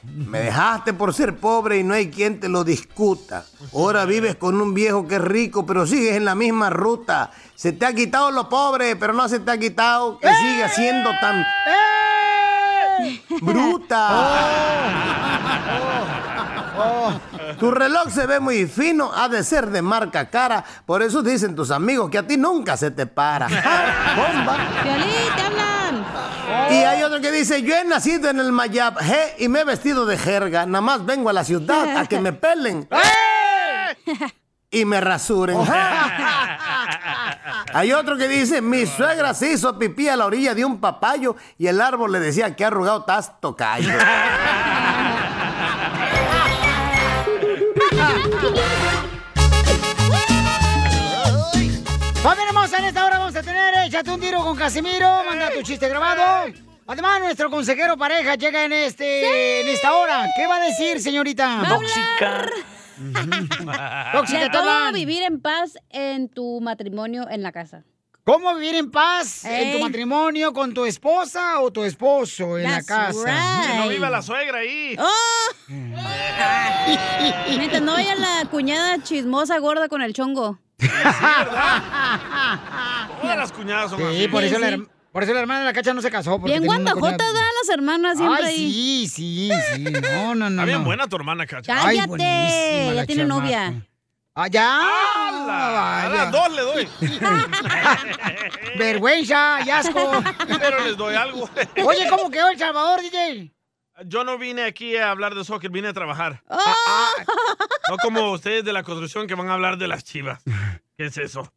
[0.04, 3.46] Me dejaste por ser pobre y no hay quien te lo discuta.
[3.74, 7.32] Ahora vives con un viejo que es rico, pero sigues en la misma ruta.
[7.56, 11.10] Se te ha quitado lo pobre, pero no se te ha quitado que sigue siendo
[11.22, 11.46] tan
[13.42, 14.10] bruta.
[17.60, 20.64] Tu reloj se ve muy fino, ha de ser de marca cara.
[20.86, 23.48] Por eso dicen tus amigos que a ti nunca se te para.
[24.16, 24.58] ¡Bomba!
[24.84, 25.83] Violín, te hablan.
[26.70, 29.64] Y hay otro que dice, yo he nacido en el Mayab je, y me he
[29.64, 30.66] vestido de jerga.
[30.66, 32.88] Nada más vengo a la ciudad a que me pelen.
[34.72, 35.58] Y me rasuren.
[37.74, 41.36] Hay otro que dice, mi suegra se hizo pipí a la orilla de un papayo
[41.58, 43.92] y el árbol le decía que arrugado estás tocayo.
[52.24, 53.03] Familia hermosa, en esta
[53.86, 55.24] Échate un tiro con Casimiro.
[55.30, 56.54] Manda tu chiste grabado.
[56.88, 60.26] Además, nuestro consejero pareja llega en este en esta hora.
[60.38, 61.64] ¿Qué va a decir, señorita?
[61.68, 62.50] Tóxica.
[64.14, 67.84] Tóxica, cómo vivir en paz en tu matrimonio en la casa.
[68.24, 72.90] ¿Cómo vivir en paz en tu matrimonio con tu esposa o tu esposo en That's
[72.90, 73.68] la casa?
[73.68, 74.96] Que no viva la suegra ahí.
[74.98, 75.50] ¡Oh!
[77.58, 80.58] Mientras no vaya la cuñada chismosa gorda con el chongo.
[83.22, 84.28] Todas las cuñadas son Sí, así.
[84.28, 86.40] por eso, la, her- por eso la hermana de la cacha no se casó.
[86.40, 89.08] porque Bien guandajotas cuñada- dan las hermanas siempre Ay, ahí.
[89.08, 89.84] sí, sí, sí.
[89.84, 90.50] No, no, no.
[90.50, 90.86] Está bien no.
[90.86, 91.74] buena tu hermana, Cacha.
[91.76, 93.42] Ay, Cállate, buenísima ya tiene chamaca.
[93.42, 93.88] novia.
[94.36, 94.80] Ah, ya.
[96.06, 96.90] A las dos le doy.
[98.78, 100.24] Vergüenza y asco.
[100.60, 101.48] Pero les doy algo.
[101.86, 103.52] Oye, ¿cómo quedó El Salvador, DJ?
[104.08, 106.44] Yo no vine aquí a hablar de soccer, vine a trabajar.
[106.50, 107.10] Ah,
[107.90, 110.42] No como ustedes de la construcción que van a hablar de las chivas.
[110.98, 111.52] ¿Qué es eso?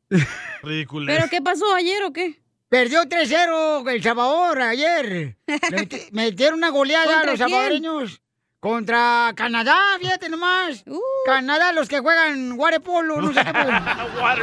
[0.63, 1.07] Ridículo.
[1.07, 2.41] ¿Pero qué pasó ayer o qué?
[2.69, 5.37] Perdió 3-0 El Salvador ayer.
[6.13, 8.23] Metieron una goleada a ¿Contra los salvadoreños.
[8.61, 10.83] Contra Canadá, fíjate nomás.
[10.87, 10.99] Uh.
[11.27, 13.53] Canadá, los que juegan waterpolo, no sé qué.
[13.53, 14.38] pues.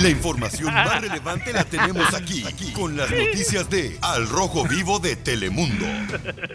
[0.02, 4.98] La información más relevante la tenemos aquí, aquí, con las noticias de Al Rojo Vivo
[4.98, 5.84] de Telemundo.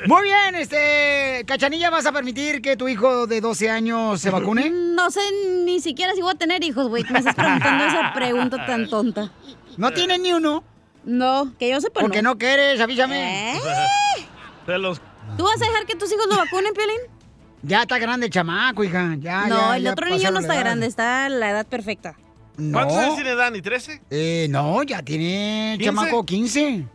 [0.07, 1.43] Muy bien, este.
[1.45, 4.69] Cachanilla, ¿vas a permitir que tu hijo de 12 años se vacune?
[4.69, 5.19] No sé
[5.63, 7.03] ni siquiera si voy a tener hijos, güey.
[7.09, 9.31] Me estás preguntando esa pregunta tan tonta.
[9.77, 10.63] ¿No tienes ni uno?
[11.03, 12.31] No, que yo sepa Porque no.
[12.31, 13.57] no quieres, avísame.
[13.57, 13.59] ¿Eh?
[14.65, 15.01] De los...
[15.37, 16.97] ¿Tú vas a dejar que tus hijos lo vacunen, Piolín?
[17.63, 19.15] Ya está grande el chamaco, hija.
[19.19, 20.63] Ya, no, ya, el ya otro niño no está edad.
[20.63, 22.15] grande, está a la edad perfecta.
[22.71, 23.01] ¿Cuántos No.
[23.01, 23.59] años tiene Dani?
[23.61, 24.01] ¿13?
[24.11, 25.85] Eh, no, ya tiene el ¿15?
[25.85, 26.85] chamaco 15.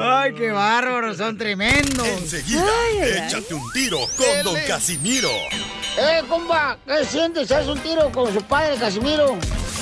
[0.00, 2.06] Ay, qué bárbaros, son tremendos.
[2.06, 2.62] Enseguida,
[3.02, 5.30] échate un tiro con Don Casimiro.
[6.00, 6.78] ¡Eh, compa!
[6.86, 7.50] ¿Qué sientes?
[7.50, 9.36] ¿Haz un tiro con su padre, Casimiro?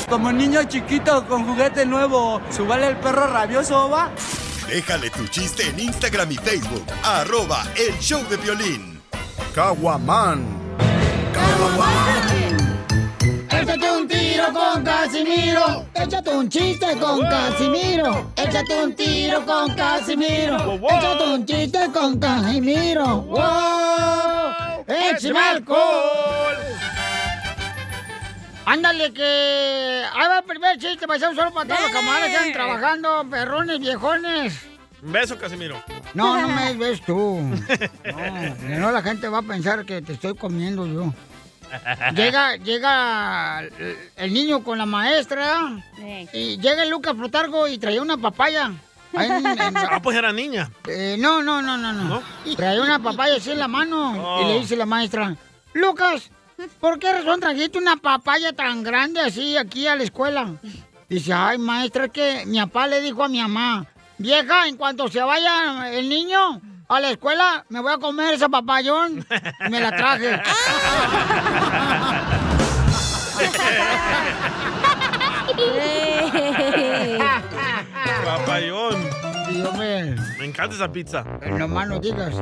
[0.09, 4.11] Como niño chiquito con juguete nuevo, ¿subale el perro rabioso, va?
[4.67, 6.85] Déjale tu chiste en Instagram y Facebook.
[7.05, 9.03] Arroba El Show de Violín.
[9.55, 10.43] Caguaman.
[13.51, 15.87] Échate un tiro con Casimiro.
[15.95, 18.31] Échate un chiste con Casimiro.
[18.37, 20.57] Échate un tiro con Casimiro.
[20.77, 23.19] Échate un chiste con Casimiro.
[23.23, 24.76] ¡Wow!
[24.87, 26.57] ¡Échame alcohol!
[28.65, 30.03] Ándale que...
[30.13, 33.79] Ahí va el primer chiste, paisano, solo para todos los camaradas que están trabajando, perrones,
[33.79, 34.67] viejones.
[35.03, 35.81] Un beso, Casimiro.
[36.15, 37.41] No, no me ves tú.
[38.63, 41.13] No, la gente va a pensar que te estoy comiendo yo.
[42.15, 43.63] Llega, llega
[44.17, 45.83] el, niño con la maestra
[46.33, 48.73] y llega el Lucas Plutargo y traía una papaya.
[49.15, 50.71] Ahí en- en- Ah, pues era niña.
[50.89, 52.23] eh, no, no, no, no, no.
[52.57, 54.43] Traía una papaya así en la mano Oh.
[54.43, 55.35] y le dice la maestra,
[55.75, 56.31] Lucas,
[56.81, 60.49] ¿por qué razón trajiste una papaya tan grande así aquí a la escuela?
[61.09, 63.87] Dice, ay, maestra, es que mi papá le dijo a mi mamá,
[64.19, 68.49] vieja, en cuanto se vaya el niño a la escuela, me voy a comer esa
[68.49, 69.25] papayón.
[69.67, 70.41] Y me la traje.
[78.37, 78.95] Papayón.
[79.49, 80.15] Sí, hombre.
[80.39, 81.25] Me encanta esa pizza.
[81.47, 82.35] No más no digas.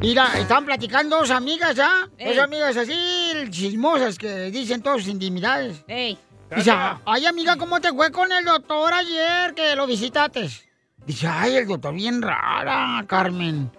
[0.00, 2.08] Mira, están platicando dos amigas, ¿ya?
[2.18, 2.94] Dos amigas así,
[3.50, 5.84] chismosas, que dicen todas sus intimidades.
[5.86, 6.72] Dice,
[7.04, 10.48] ay, amiga, ¿cómo te fue con el doctor ayer que lo visitaste?
[11.06, 13.70] Dice, ay, el doctor bien rara, Carmen.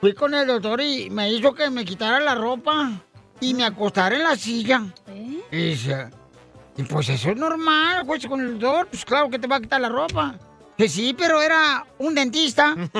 [0.00, 2.90] Fui con el doctor y me hizo que me quitara la ropa
[3.40, 4.82] y me acostara en la silla.
[5.52, 6.08] Y dice,
[6.76, 9.60] y pues eso es normal, pues con el doctor, pues claro que te va a
[9.60, 10.36] quitar la ropa.
[10.80, 12.74] Que sí, pero era un dentista.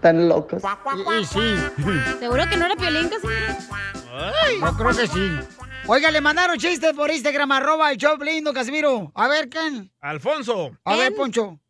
[0.00, 0.60] Tan locos.
[0.96, 1.54] Y, y sí.
[2.18, 5.30] ¿Seguro que no era Piolín, Yo creo que sí.
[5.86, 9.12] Oiga, le mandaron chistes por Instagram, arroba el show lindo, Casimiro.
[9.14, 9.88] A ver, Ken.
[10.00, 10.72] Alfonso.
[10.84, 11.60] A ver, Poncho.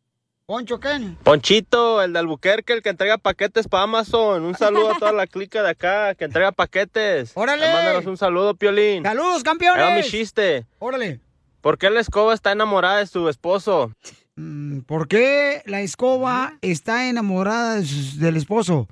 [0.47, 1.17] Poncho, Ken.
[1.23, 4.43] Ponchito, el de Albuquerque, el que entrega paquetes para Amazon.
[4.45, 7.31] Un saludo a toda la clica de acá que entrega paquetes.
[7.33, 7.65] ¡Órale!
[7.73, 9.01] Mándanos un saludo, Piolín.
[9.03, 10.07] ¡Saludos, Ahí va mi campeones!
[10.11, 10.67] chiste.
[10.77, 11.19] Órale.
[11.61, 13.91] ¿Por qué la escoba está enamorada de su esposo?
[14.85, 18.87] ¿Por qué la escoba está enamorada de su- del esposo?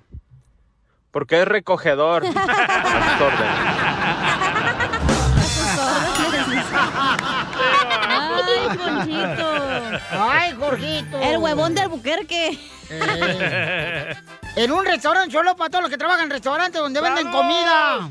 [1.12, 2.24] Porque es recogedor.
[10.12, 11.20] Ay, Jorgito.
[11.20, 12.60] El huevón de Albuquerque.
[12.90, 14.16] Eh,
[14.56, 18.10] en un restaurante solo para todos los que trabajan en restaurantes donde venden comida.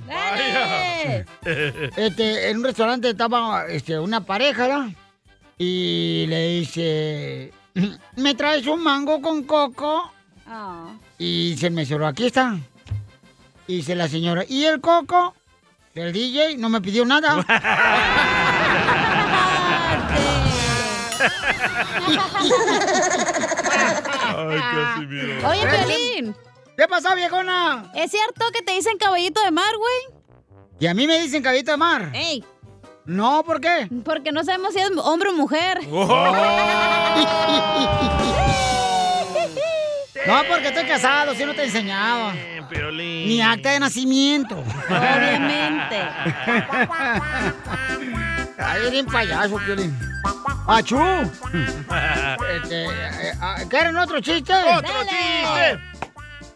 [1.96, 4.88] Este, en un restaurante estaba este, una pareja, ¿verdad?
[5.58, 7.52] Y le dice,
[8.16, 10.12] ¿me traes un mango con coco?
[11.18, 12.56] Y dice el mesero, aquí está.
[13.66, 15.34] Y dice la señora, ¿y el coco?
[15.94, 16.56] ¿Del DJ?
[16.56, 17.44] No me pidió nada.
[24.36, 25.48] Ay, Casimiro.
[25.48, 26.36] Oye, Pelín.
[26.76, 27.90] ¿Qué pasó, viejona?
[27.94, 30.20] ¿Es cierto que te dicen caballito de mar, güey?
[30.80, 32.10] ¿Y a mí me dicen caballito de mar?
[32.14, 32.44] ¡Ey!
[33.04, 33.88] No, ¿por qué?
[34.04, 35.80] Porque no sabemos si es hombre o mujer.
[40.24, 42.32] No, porque estoy casado, si no te he enseñado.
[42.98, 44.56] Mi acta de nacimiento.
[44.88, 45.96] Obviamente.
[48.64, 49.96] Ay, bien payaso, Piolín.
[50.66, 50.96] ¡Achú!
[52.54, 54.52] Este, eh, ah, ¿Quieren otro chiste?
[54.52, 55.78] ¡Otro chiste!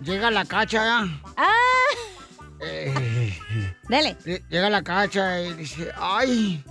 [0.01, 1.07] Llega la cacha ya.
[1.37, 1.53] ¡Ah!
[2.61, 3.39] Eh,
[3.89, 4.17] Dale.
[4.25, 6.63] lle- llega la cacha y dice, ay,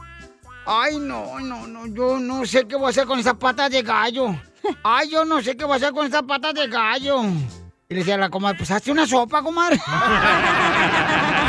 [0.66, 3.82] ay, no, no, no, yo no sé qué voy a hacer con esas patas de
[3.84, 4.36] gallo.
[4.84, 7.22] Ay, yo no sé qué voy a hacer con esas patas de gallo.
[7.88, 9.80] Y le decía a la comadre, pues hazte una sopa, comadre.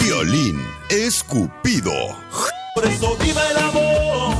[0.00, 1.92] Violín escupido.
[2.74, 4.34] Por eso viva el amor.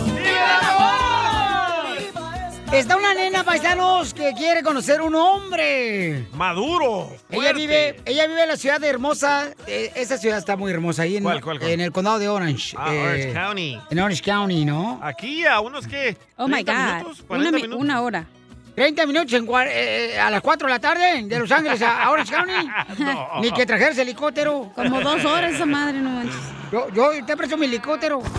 [2.72, 6.26] Está una nena, paisanos, que quiere conocer un hombre.
[6.32, 7.08] Maduro.
[7.30, 9.50] Ella vive, ella vive en la ciudad de Hermosa.
[9.68, 11.70] Eh, esa ciudad está muy hermosa ahí en, ¿Cuál, cuál, cuál?
[11.70, 12.74] en el condado de Orange.
[12.76, 13.78] Ah, eh, Orange County.
[13.90, 14.98] En Orange County, ¿no?
[15.04, 16.16] Aquí a unos que.
[16.36, 16.94] Oh my 30 God.
[16.96, 17.80] minutos, Una, 40 mi- minutos.
[17.84, 18.26] una hora.
[18.74, 22.10] 30 minutos en cua- eh, a las 4 de la tarde de Los Ángeles a,
[22.10, 22.52] Orange County.
[23.04, 23.40] No.
[23.40, 24.72] Ni que trajeras helicóptero.
[24.74, 26.34] Como dos horas esa madre, no manches.
[26.72, 28.20] Yo, yo te presto mi helicóptero.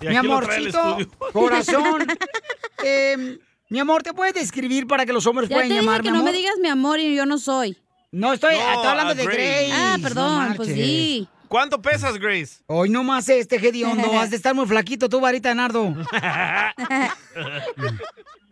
[0.00, 0.98] Mi amorcito,
[1.32, 2.06] corazón.
[2.82, 3.38] Eh,
[3.70, 6.10] mi amor, ¿te puedes describir para que los hombres Ya te puedan dije llamar, que
[6.10, 6.38] mi no me amor?
[6.38, 7.78] digas mi amor y yo no soy.
[8.12, 9.38] No estoy, No, estoy hablando a de Grace.
[9.38, 9.72] Grace.
[9.72, 11.26] Ah, no perdón, pues sí.
[11.48, 12.56] ¿Cuánto pesas, Grace?
[12.66, 15.94] Hoy no más este hediondo, has de estar muy flaquito tú, varita Nardo.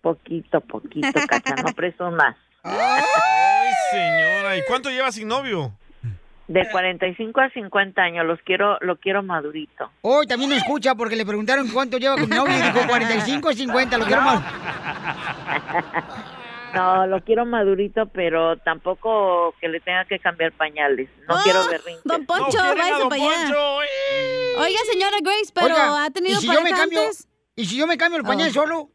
[0.00, 2.36] Poquito, poquito, cacha, no presumas.
[2.62, 4.56] Ay, señora.
[4.56, 5.76] ¿Y cuánto lleva sin novio?
[6.48, 9.90] De 45 a 50 años, los quiero, lo quiero madurito.
[10.00, 13.48] Hoy también me escucha porque le preguntaron cuánto lleva con mi novio y dijo 45
[13.48, 14.42] o 50, lo quiero más.
[16.74, 21.08] No, lo quiero madurito, pero tampoco que le tenga que cambiar pañales.
[21.26, 22.04] No quiero berrinches.
[22.04, 23.32] Don Poncho, a váyase Don para allá.
[23.42, 24.54] Poncho, eh.
[24.58, 27.26] Oiga, señora Grace, pero Oiga, ha tenido ¿y si yo me cambio, antes?
[27.56, 28.52] ¿Y si yo me cambio el pañal Oh.
[28.52, 28.90] solo?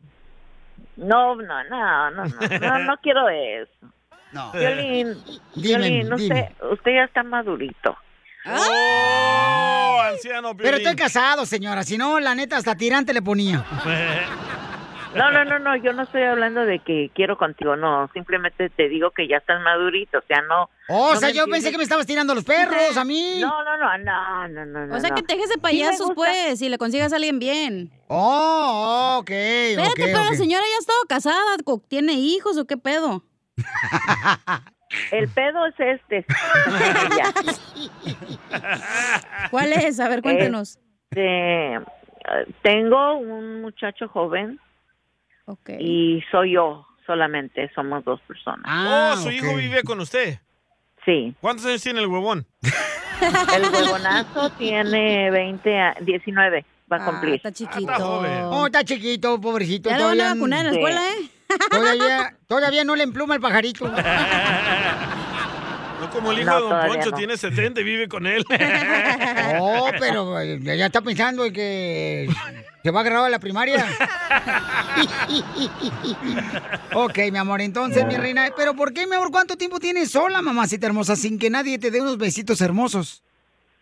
[0.97, 3.71] No, no, no, no, no, no, no quiero eso.
[4.33, 4.51] No.
[4.51, 5.15] Violín,
[5.55, 6.55] Dime, Violín, usted, dime.
[6.71, 7.95] usted ya está madurito.
[8.45, 10.87] Oh, anciano Pero Piolín.
[10.87, 11.83] estoy casado, señora.
[11.83, 13.63] Si no, la neta, hasta tirante le ponía.
[15.15, 18.89] No, no, no, no, yo no estoy hablando de que quiero contigo, no, simplemente te
[18.89, 20.71] digo que ya estás madurito, o sea, no.
[20.89, 23.37] Oh, o no sea, yo pensé que me estabas tirando los perros a mí.
[23.39, 24.95] No, no, no, no, no, no, no.
[24.95, 25.15] O sea, no.
[25.15, 26.15] que te dejes de Sí payasos, gusta.
[26.15, 27.91] pues, y le consigas a alguien bien.
[28.07, 29.29] Oh, ok.
[29.29, 33.23] Espérate, pero la señora ya ha estado casada, ¿tiene hijos o qué pedo?
[35.11, 36.25] El pedo es este.
[37.17, 37.33] Ya.
[39.51, 39.99] ¿Cuál es?
[39.99, 40.77] A ver, cuéntenos.
[41.11, 41.79] Este,
[42.61, 44.59] tengo un muchacho joven
[45.79, 48.65] y soy yo solamente, somos dos personas.
[48.65, 50.39] Ah, oh, su hijo vive con usted.
[51.05, 52.45] Sí, ¿Cuántos años tiene el huevón?
[53.21, 56.65] El huevonazo tiene 20, a- 19,
[56.97, 57.35] va a cumplir.
[57.35, 58.21] está chiquito.
[58.51, 59.89] Oh, está chiquito, pobrecito.
[59.89, 60.77] Ya lo van a vacunar en la Sí.
[60.77, 61.29] escuela, ¿eh?
[61.69, 63.87] Todavía, todavía no le empluma el pajarito.
[65.99, 67.17] No como el hijo No, de Don Poncho, no.
[67.17, 68.45] tiene 70 y vive con él.
[69.59, 72.27] Oh, pero eh, ya está pensando en que
[72.81, 73.85] se va a grabar la primaria.
[76.93, 78.49] ok, mi amor, entonces, mi reina.
[78.55, 79.31] Pero ¿por qué, mi amor?
[79.31, 83.23] ¿Cuánto tiempo tienes sola, mamacita hermosa, sin que nadie te dé unos besitos hermosos?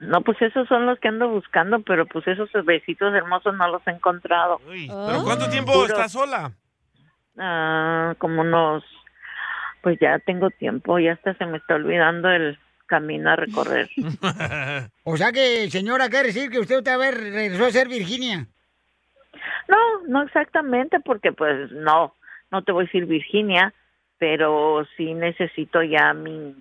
[0.02, 3.86] No, pues esos son los que ando buscando, pero pues esos besitos hermosos no los
[3.88, 4.60] he encontrado.
[4.68, 6.52] ¿Pero cuánto tiempo Puro- estás sola?
[7.38, 8.84] Ah, como unos,
[9.82, 13.90] pues ya tengo tiempo, ya hasta se me está olvidando el camino a recorrer.
[15.04, 18.48] O sea que, señora, quiere decir que usted otra vez regresó a ser Virginia.
[19.68, 19.78] No,
[20.08, 22.16] no exactamente, porque pues no,
[22.52, 23.74] no te voy a decir Virginia,
[24.18, 26.56] pero sí necesito ya mi,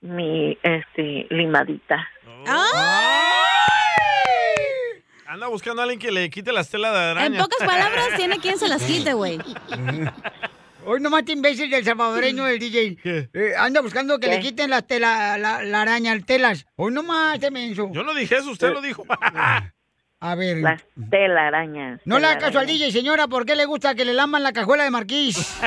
[0.00, 2.08] mi, este, limadita.
[5.26, 7.26] Anda buscando a alguien que le quite las telas de araña.
[7.26, 9.38] En pocas palabras, tiene quien se las quite, güey.
[10.84, 12.98] Hoy nomás te imbécil del salvadoreño del DJ.
[13.04, 14.36] Eh, anda buscando que ¿Qué?
[14.36, 16.64] le quiten las tela, la, la araña, el telas.
[16.76, 17.90] Hoy nomás te menso.
[17.92, 19.04] Yo no dije eso, usted lo dijo.
[20.20, 20.58] A ver.
[20.58, 22.00] Las telarañas.
[22.04, 22.78] No le haga caso al telarañas.
[22.78, 25.58] DJ, señora, ¿por qué le gusta que le laman la cajuela de Marquís?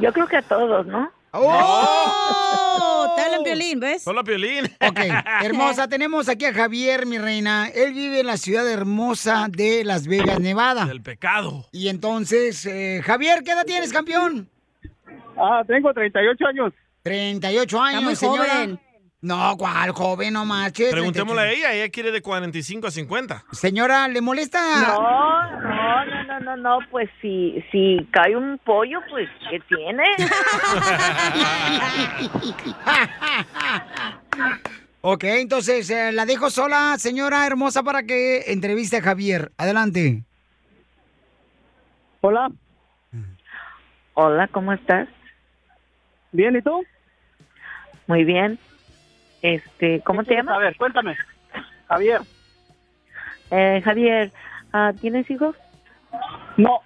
[0.00, 1.10] Yo creo que a todos, ¿no?
[1.32, 3.12] ¡Oh!
[3.16, 4.02] Te hablan violín, ¿ves?
[4.02, 4.64] Solo Piolín.
[4.80, 4.98] Ok,
[5.42, 7.68] hermosa, tenemos aquí a Javier, mi reina.
[7.68, 10.86] Él vive en la ciudad hermosa de Las Vegas, Nevada.
[10.86, 11.66] Del pecado.
[11.72, 14.48] Y entonces, eh, Javier, ¿qué edad tienes, campeón?
[15.36, 16.72] Ah, tengo 38 años.
[17.02, 18.54] 38 años, muy señora.
[18.54, 18.80] joven.
[19.20, 20.34] No, ¿cuál joven?
[20.34, 20.92] No marches.
[20.92, 23.44] Preguntémosle a ella, ella quiere de 45 a 50.
[23.50, 24.60] Señora, ¿le molesta?
[24.80, 30.04] No, no, no, no, no, no, pues si, si cae un pollo, pues, ¿qué tiene?
[35.00, 39.52] Ok, entonces eh, la dejo sola, señora hermosa, para que entreviste a Javier.
[39.56, 40.24] Adelante.
[42.20, 42.50] Hola.
[44.14, 45.08] Hola, ¿cómo estás?
[46.32, 46.84] Bien, ¿y tú?
[48.08, 48.58] Muy bien.
[49.42, 50.56] Este, ¿cómo te llamas?
[50.56, 51.16] A ver, cuéntame.
[51.88, 52.20] Javier.
[53.50, 54.32] Eh, Javier,
[54.72, 55.56] ah, ¿tienes hijos?
[56.56, 56.80] No,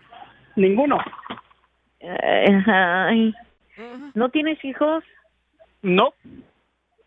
[0.57, 0.99] ninguno.
[2.01, 3.35] Eh, ay,
[4.15, 5.05] ¿No tienes hijos?
[5.83, 6.15] No.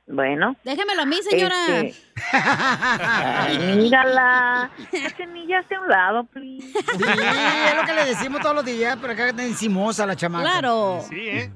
[0.08, 0.56] Bueno.
[0.64, 1.56] Déjemelo a mí, señora.
[1.82, 1.96] Este,
[2.32, 4.70] ay, mírala.
[4.92, 6.68] Ya te humillaste a un lado, please.
[6.68, 10.44] Sí, es lo que le decimos todos los días, pero acá está encimosa la chamaca.
[10.44, 11.02] Claro.
[11.10, 11.52] Sí, ¿eh?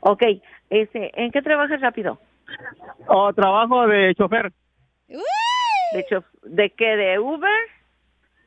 [0.00, 0.22] Ok,
[0.70, 2.18] este, ¿en qué trabajas rápido?
[3.08, 4.52] Oh, trabajo de chofer.
[5.08, 6.96] ¿De, chof- ¿De qué?
[6.96, 7.50] ¿De Uber?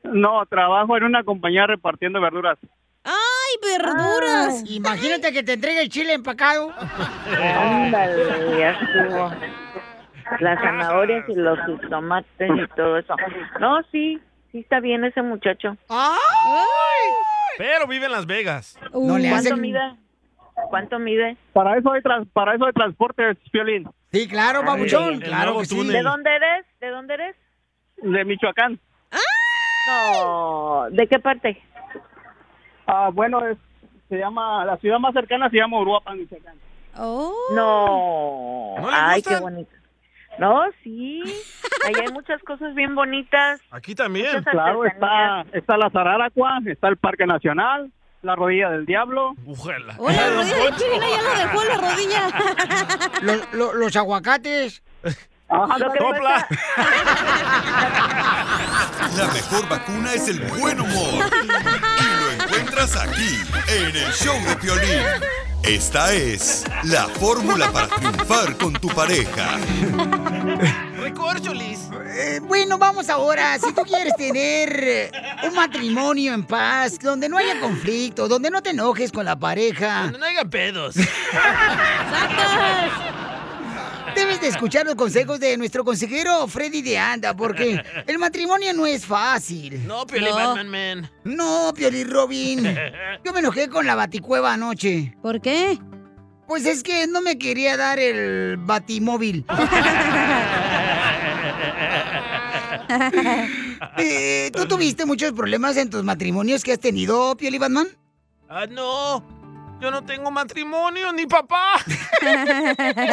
[0.03, 2.57] No, trabajo en una compañía repartiendo verduras.
[3.03, 4.63] ¡Ay, verduras!
[4.69, 6.71] Imagínate que te entregue el chile empacado.
[7.27, 9.31] Ándale, ya estuvo.
[10.39, 13.15] Las zanahorias y los tomates y todo eso.
[13.59, 14.19] No, sí,
[14.51, 15.77] sí está bien ese muchacho.
[17.57, 18.77] Pero vive en Las Vegas.
[18.93, 19.79] No le ¿Cuánto hacen- mide?
[20.69, 21.37] ¿Cuánto mide?
[21.53, 23.89] Para eso hay, trans- para eso hay transportes, Piolín.
[24.11, 25.87] Sí, claro, el claro que sí.
[25.87, 26.65] ¿De dónde eres?
[26.79, 27.35] ¿De dónde eres?
[27.97, 28.79] De Michoacán.
[29.87, 31.61] No, ¿de qué parte?
[32.87, 33.57] Ah, bueno, es,
[34.09, 36.55] se llama, la ciudad más cercana se llama Uruapan, Michoacán.
[36.97, 37.33] Oh.
[37.53, 38.75] No.
[38.81, 39.71] ¿No Ay, qué bonito.
[40.39, 41.21] No, sí.
[41.85, 43.61] Ahí hay muchas cosas bien bonitas.
[43.71, 44.43] Aquí también.
[44.43, 47.91] Claro, está, está la Zararacua, está el Parque Nacional,
[48.25, 49.35] la Rodilla del Diablo.
[49.45, 49.95] Ujala.
[49.99, 50.77] Oye, la rodilla
[51.09, 52.21] ya lo dejó en la rodilla.
[53.21, 54.81] Los, los- los aguacates.
[55.03, 56.47] Lo que Sopla.
[59.17, 61.25] La mejor vacuna es el buen humor.
[61.43, 65.03] Y lo encuentras aquí, en el show de Piolín.
[65.63, 69.57] Esta es la fórmula para triunfar con tu pareja.
[70.99, 71.74] Recorcholis.
[72.17, 73.59] Eh, bueno, vamos ahora.
[73.59, 75.11] Si tú quieres tener eh,
[75.47, 80.11] un matrimonio en paz, donde no haya conflicto, donde no te enojes con la pareja,
[80.11, 80.95] No hagan pedos.
[84.15, 88.85] debes de escuchar los consejos de nuestro consejero Freddy de Anda, porque el matrimonio no
[88.85, 89.85] es fácil.
[89.85, 90.35] No, Piolín No.
[90.35, 91.11] Batman Man.
[91.25, 92.63] No, Pioli Robin.
[93.25, 95.13] Yo me enojé con la baticueva anoche.
[95.21, 95.77] ¿Por qué?
[96.47, 99.45] Pues es que no me quería dar el batimóvil.
[103.97, 107.87] Eh, ¿Tú tuviste muchos problemas en tus matrimonios que has tenido, Pioli Batman?
[108.49, 109.23] Ah, no.
[109.81, 111.73] Yo no tengo matrimonio ni papá.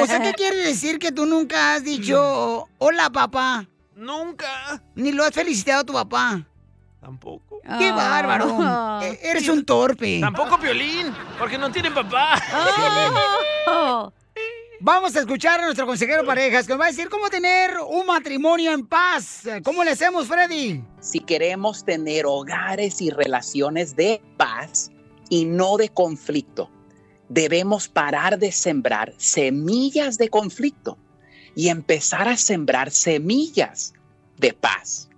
[0.00, 3.66] O sea, ¿qué quiere decir que tú nunca has dicho hola, papá?
[3.94, 4.82] Nunca.
[4.94, 6.44] Ni lo has felicitado a tu papá.
[7.00, 7.60] Tampoco.
[7.78, 9.00] ¡Qué bárbaro!
[9.02, 10.20] E- Eres un torpe.
[10.20, 12.40] Tampoco Piolín, porque no tiene papá.
[13.66, 14.12] Oh.
[14.84, 18.04] Vamos a escuchar a nuestro consejero parejas que nos va a decir cómo tener un
[18.04, 19.44] matrimonio en paz.
[19.62, 20.82] ¿Cómo le hacemos, Freddy?
[20.98, 24.90] Si queremos tener hogares y relaciones de paz
[25.30, 26.68] y no de conflicto,
[27.28, 30.98] debemos parar de sembrar semillas de conflicto
[31.54, 33.94] y empezar a sembrar semillas
[34.38, 35.08] de paz.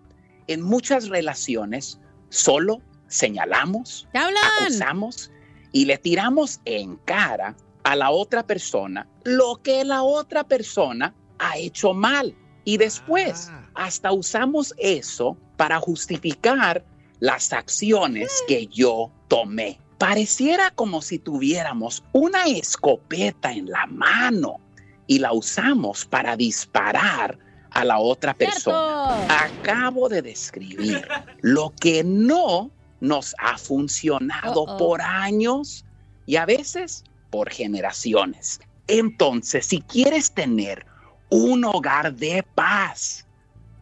[0.46, 1.98] En muchas relaciones
[2.28, 5.30] solo señalamos, acusamos
[5.72, 11.56] y le tiramos en cara a la otra persona lo que la otra persona ha
[11.56, 12.34] hecho mal.
[12.64, 16.84] Y después hasta usamos eso para justificar
[17.20, 19.78] las acciones que yo tomé.
[19.98, 24.60] Pareciera como si tuviéramos una escopeta en la mano
[25.06, 27.38] y la usamos para disparar
[27.70, 29.26] a la otra persona.
[29.28, 31.06] Acabo de describir
[31.40, 32.70] lo que no
[33.00, 35.84] nos ha funcionado por años
[36.26, 37.04] y a veces
[37.34, 38.60] por generaciones.
[38.86, 40.86] Entonces, si quieres tener
[41.30, 43.26] un hogar de paz,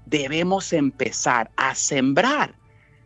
[0.07, 2.55] debemos empezar a sembrar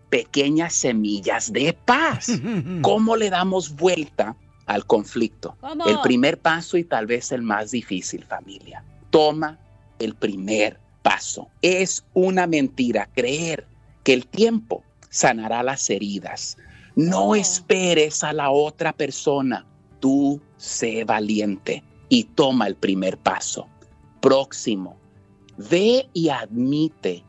[0.08, 2.30] pequeñas semillas de paz.
[2.82, 4.36] ¿Cómo le damos vuelta
[4.66, 5.56] al conflicto?
[5.60, 5.84] ¿Cómo?
[5.84, 8.84] El primer paso y tal vez el más difícil, familia.
[9.10, 9.58] Toma
[9.98, 11.50] el primer paso.
[11.60, 13.66] Es una mentira creer
[14.04, 16.56] que el tiempo sanará las heridas.
[16.94, 19.66] No esperes a la otra persona.
[20.00, 23.66] Tú sé valiente y toma el primer paso.
[24.20, 24.96] Próximo,
[25.56, 27.24] ve y admite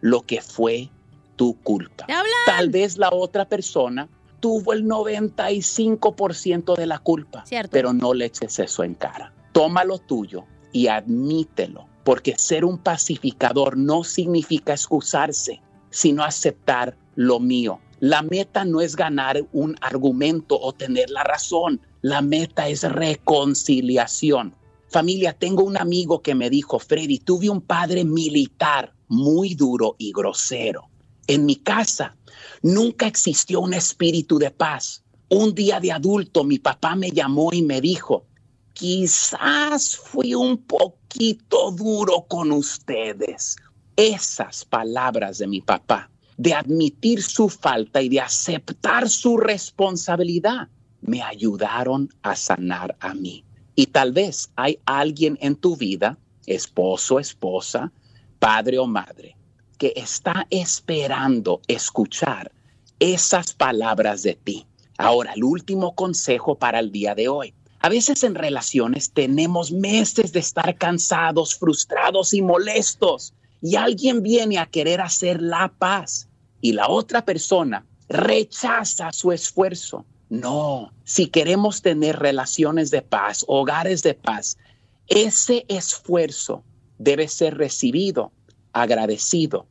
[0.00, 0.90] lo que fue
[1.36, 2.06] tu culpa.
[2.46, 4.08] Tal vez la otra persona
[4.40, 7.70] tuvo el 95% de la culpa, Cierto.
[7.72, 9.32] pero no le eches eso en cara.
[9.52, 15.60] Toma lo tuyo y admítelo, porque ser un pacificador no significa excusarse,
[15.90, 17.80] sino aceptar lo mío.
[18.00, 21.80] La meta no es ganar un argumento o tener la razón.
[22.02, 24.54] La meta es reconciliación.
[24.88, 30.12] Familia, tengo un amigo que me dijo, Freddy, tuve un padre militar muy duro y
[30.12, 30.88] grosero.
[31.26, 32.16] En mi casa
[32.62, 35.02] nunca existió un espíritu de paz.
[35.28, 38.24] Un día de adulto mi papá me llamó y me dijo,
[38.72, 43.56] quizás fui un poquito duro con ustedes.
[43.96, 50.68] Esas palabras de mi papá, de admitir su falta y de aceptar su responsabilidad,
[51.00, 53.44] me ayudaron a sanar a mí.
[53.74, 57.92] Y tal vez hay alguien en tu vida, esposo, esposa,
[58.38, 59.36] padre o madre,
[59.78, 62.50] que está esperando escuchar
[62.98, 64.66] esas palabras de ti.
[64.96, 67.54] Ahora, el último consejo para el día de hoy.
[67.80, 74.58] A veces en relaciones tenemos meses de estar cansados, frustrados y molestos y alguien viene
[74.58, 76.28] a querer hacer la paz
[76.60, 80.04] y la otra persona rechaza su esfuerzo.
[80.30, 84.58] No, si queremos tener relaciones de paz, hogares de paz,
[85.06, 86.64] ese esfuerzo
[86.98, 88.32] debe ser recibido,
[88.72, 89.66] agradecido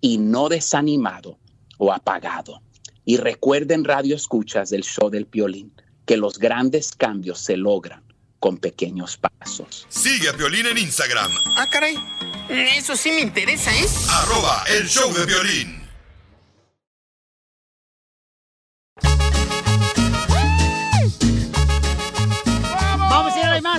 [0.00, 1.38] y no desanimado
[1.78, 2.60] o apagado.
[3.04, 5.72] Y recuerden, radio escuchas del show del Piolín,
[6.04, 8.02] que los grandes cambios se logran
[8.38, 9.86] con pequeños pasos.
[9.88, 11.96] Sigue a Piolín en Instagram, Ah, caray.
[12.48, 13.86] Eso sí me interesa, ¿eh?
[14.10, 15.81] arroba el show de violín.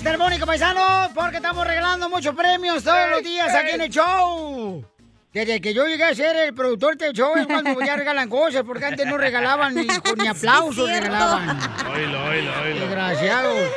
[0.03, 3.23] Vamos a ir a la más telefónica, paisanos, porque estamos regalando muchos premios todos los
[3.23, 4.85] días aquí en el show.
[5.33, 8.63] Desde que yo llegué a ser el productor del show es cuando ya regalan cosas,
[8.63, 9.87] porque antes no regalaban ni,
[10.21, 11.05] ni aplausos cierto.
[11.05, 11.59] regalaban.
[11.91, 12.79] Oílo, oílo, oílo.
[12.81, 13.69] Desgraciados.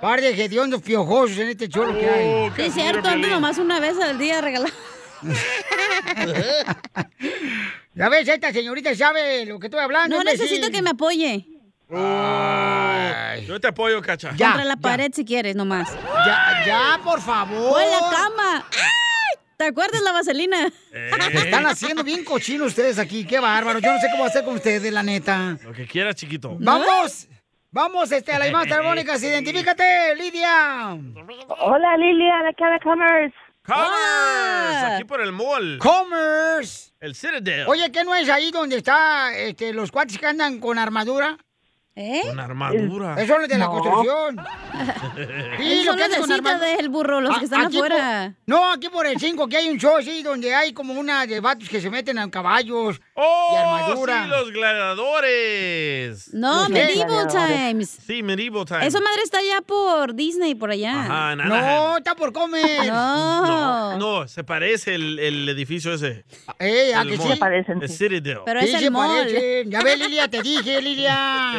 [0.00, 2.50] Par de hediondos piojosos en este show que hay.
[2.56, 4.70] Sí, es cierto, antes nomás una vez al día regalar.
[7.96, 10.16] Ya ves, esta señorita sabe lo que estoy hablando.
[10.16, 10.40] No imbécil.
[10.40, 11.46] necesito que me apoye.
[11.88, 14.30] Yo te apoyo, cacha.
[14.30, 15.92] Contra la pared si quieres, nomás.
[16.26, 17.72] Ya, ya, por favor.
[17.72, 18.66] O en la cama.
[18.72, 19.38] ¡Ay!
[19.56, 20.72] ¿Te acuerdas la vaselina?
[20.92, 23.24] Están haciendo bien cochinos ustedes aquí.
[23.24, 23.78] Qué bárbaro.
[23.78, 25.56] Yo no sé cómo hacer con ustedes, la neta.
[25.62, 26.56] Lo que quieras, chiquito.
[26.58, 27.28] ¡Vamos!
[27.70, 29.22] Vamos, este, a las más telefónicas.
[29.22, 30.96] Identifícate, Lidia.
[31.58, 33.36] Hola, Lilia, de acá de Commerce.
[33.66, 35.78] Commerce, aquí por el mall.
[35.78, 36.92] Commerce.
[37.00, 37.66] El Citadel.
[37.66, 41.36] Oye, ¿qué no es ahí donde está este, los cuates que andan con armadura?
[41.96, 42.22] ¿Eh?
[42.26, 43.14] Con armadura.
[43.22, 43.70] Eso es lo de la No.
[43.72, 44.40] construcción.
[45.60, 48.34] Esos son los de cita del burro, los que están aquí afuera.
[48.46, 51.24] por- no, aquí por el 5 que hay un show así donde hay como una
[51.26, 54.24] de vatos que se meten en caballos ¡Oh, y armadura.
[54.24, 56.34] sí, los gladiadores!
[56.34, 56.68] No.
[56.68, 57.98] Medieval Times.
[58.04, 58.86] Sí, Medieval Times.
[58.86, 61.02] Esa madre está allá por Disney, por allá.
[61.04, 62.88] Ajá, en No, está por comer.
[62.88, 66.24] No, no, se parece el, el edificio ese.
[66.58, 67.26] Eh, ¿a El que mall.
[67.26, 67.32] sí?
[67.34, 67.96] Se parecen, El sí.
[68.08, 68.38] Citadel.
[68.44, 69.18] Pero Sí, es el mall.
[69.18, 69.70] parecen.
[69.70, 71.52] Ya ve, Lilia, te dije, Lilia.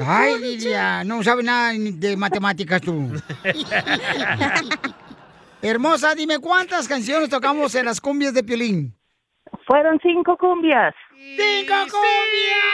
[0.00, 3.10] Ay, Lidia, no sabe nada de matemáticas tú.
[5.62, 8.96] Hermosa, dime cuántas canciones tocamos en las cumbias de Piolín.
[9.66, 10.94] Fueron cinco cumbias.
[11.10, 12.64] ¡Cinco cumbias!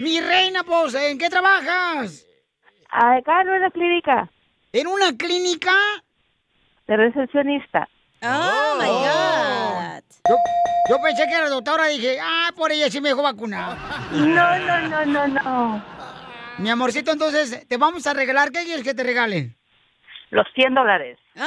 [0.00, 2.26] Mi reina, pues, ¿en qué trabajas?
[2.90, 4.30] Acá en una clínica.
[4.72, 5.72] ¿En una clínica?
[6.86, 7.88] De recepcionista.
[8.22, 10.02] Oh, my God.
[10.28, 10.36] Yo,
[10.90, 13.76] yo pensé que era doctora, dije, ah, por ella sí me dejó vacunar.
[14.12, 15.84] No, no, no, no, no.
[16.58, 18.52] Mi amorcito, entonces, te vamos a regalar.
[18.52, 19.56] ¿Qué quieres que te regale?
[20.32, 21.18] Los 100 dólares.
[21.34, 21.44] ¡100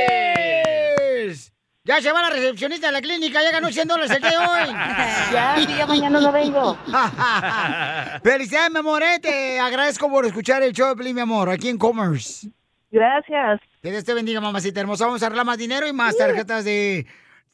[0.00, 1.52] dólares!
[1.84, 4.38] Ya se va la recepcionista de la clínica, ya ganó 100 dólares el día de
[4.38, 4.74] hoy.
[5.32, 6.78] Ya, sí, ya mañana no vengo.
[8.22, 11.68] Felicidades, mi amor, eh, te agradezco por escuchar el show de Pelín, mi amor, aquí
[11.68, 12.48] en Commerce.
[12.90, 13.60] Gracias.
[13.82, 15.04] Que Dios te bendiga, mamacita hermosa.
[15.04, 17.06] Vamos a arreglar más dinero y más tarjetas de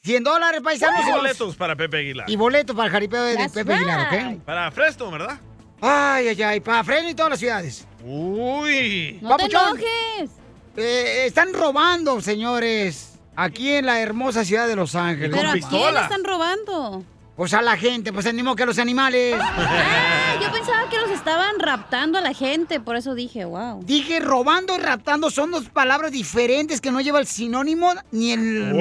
[0.02, 1.08] 100 dólares, paisanos.
[1.08, 2.30] Y boletos para Pepe Aguilar.
[2.30, 4.44] Y boletos para el jaripeo de, That's Pepe Aguilar, ¿ok?
[4.44, 5.40] Para Fresno, ¿verdad?
[5.80, 7.86] Ay, ay, ay, para Fresno y todas las ciudades.
[8.04, 9.18] Uy.
[9.22, 9.78] No te Papuchón.
[9.78, 10.30] enojes.
[10.76, 15.30] Eh, están robando, señores, aquí en la hermosa ciudad de Los Ángeles.
[15.34, 17.04] ¿Pero a quién le están robando?
[17.36, 19.36] Pues a la gente, pues animo que a los animales.
[20.30, 23.82] Ah, yo pensaba que los estaban raptando a la gente, por eso dije, wow.
[23.82, 28.72] Dije robando y raptando son dos palabras diferentes que no lleva el sinónimo ni el...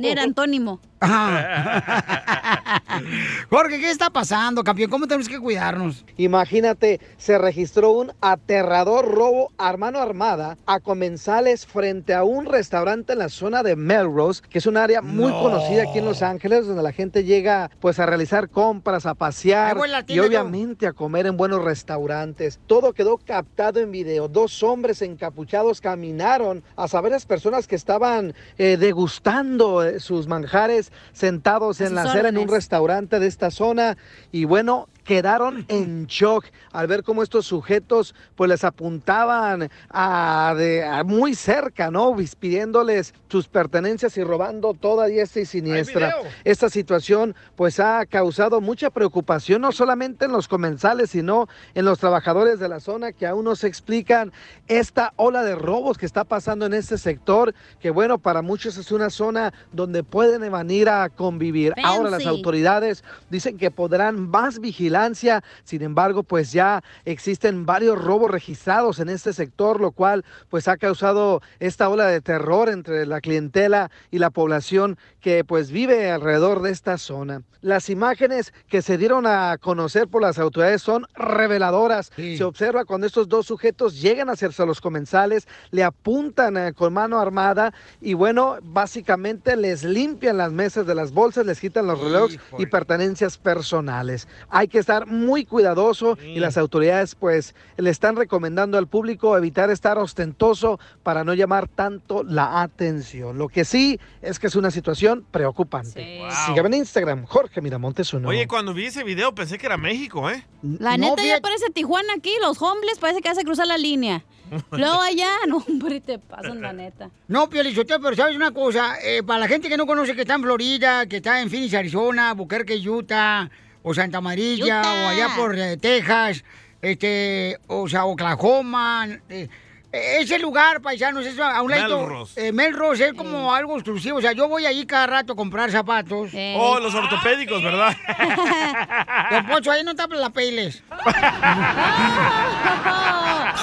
[0.00, 0.80] Ni el antónimo.
[3.50, 4.90] Jorge, ¿qué está pasando, campeón?
[4.90, 6.04] ¿Cómo tenemos que cuidarnos?
[6.16, 13.12] Imagínate, se registró un aterrador robo a mano armada a comensales frente a un restaurante
[13.14, 15.42] en la zona de Melrose, que es un área muy No.
[15.42, 19.76] conocida aquí en Los Ángeles, donde la gente llega pues a realizar compras, a pasear
[20.08, 22.60] y obviamente a comer en buenos restaurantes.
[22.66, 24.28] Todo quedó captado en video.
[24.28, 30.92] Dos hombres encapuchados caminaron a saber las personas que estaban eh, degustando eh, sus manjares
[31.12, 33.96] sentados en la acera en un restaurante de esta zona.
[34.32, 40.84] Y bueno, quedaron en shock al ver cómo estos sujetos pues les apuntaban a, de,
[40.84, 42.16] a muy cerca, ¿no?
[42.40, 46.14] Pidiéndoles sus pertenencias y robando toda diestra y siniestra.
[46.44, 51.98] Esta situación pues ha causado mucha preocupación no solamente en los comensales, sino en los
[51.98, 54.32] trabajadores de la zona que aún no se explican
[54.68, 58.90] esta ola de robos que está pasando en este sector, que bueno, para muchos es
[58.92, 61.74] una zona donde pueden venir a convivir.
[61.82, 64.58] Ahora las autoridades dicen que podrán más
[64.94, 70.68] vigilancia, sin embargo, pues ya existen varios robos registrados en este sector, lo cual pues
[70.68, 76.10] ha causado esta ola de terror entre la clientela y la población que pues vive
[76.10, 77.42] alrededor de esta zona.
[77.60, 82.12] Las imágenes que se dieron a conocer por las autoridades son reveladoras.
[82.14, 86.92] Se observa cuando estos dos sujetos llegan hacerse a los comensales, le apuntan eh, con
[86.92, 87.72] mano armada
[88.02, 92.66] y bueno, básicamente les limpian las mesas de las bolsas, les quitan los relojes y
[92.66, 94.28] pertenencias personales.
[94.50, 99.70] Hay que estar muy cuidadoso y las autoridades pues le están recomendando al público evitar
[99.70, 103.38] estar ostentoso para no llamar tanto la atención.
[103.38, 106.20] Lo que sí es que es una situación preocupante.
[106.46, 108.28] Sígueme en Instagram, Jorge Miramontes uno.
[108.28, 110.44] Oye, cuando vi ese video pensé que era México, ¿eh?
[110.62, 114.22] La neta ya parece Tijuana aquí, los homeless parece que hace cruzar la línea.
[114.70, 117.10] Luego allá, no, hombre, te pasan la neta.
[117.28, 120.34] No, Piolichotelo, pero sabes una cosa, Eh, para la gente que no conoce que está
[120.34, 123.50] en Florida, que está en Phoenix, Arizona, Buquerque, Utah,
[123.84, 124.82] o Santa Utah.
[124.82, 126.42] o allá por eh, Texas,
[126.82, 129.48] este, o sea, Oklahoma, eh,
[129.92, 132.00] ese lugar, paisanos, es a un lado.
[132.00, 132.52] Melrose.
[132.52, 134.18] Melrose es como algo exclusivo.
[134.18, 136.32] O sea, yo voy ahí cada rato a comprar zapatos.
[136.56, 137.96] Oh, los ortopédicos, ¿verdad?
[139.30, 140.82] Don Poncho, ahí no está la peles.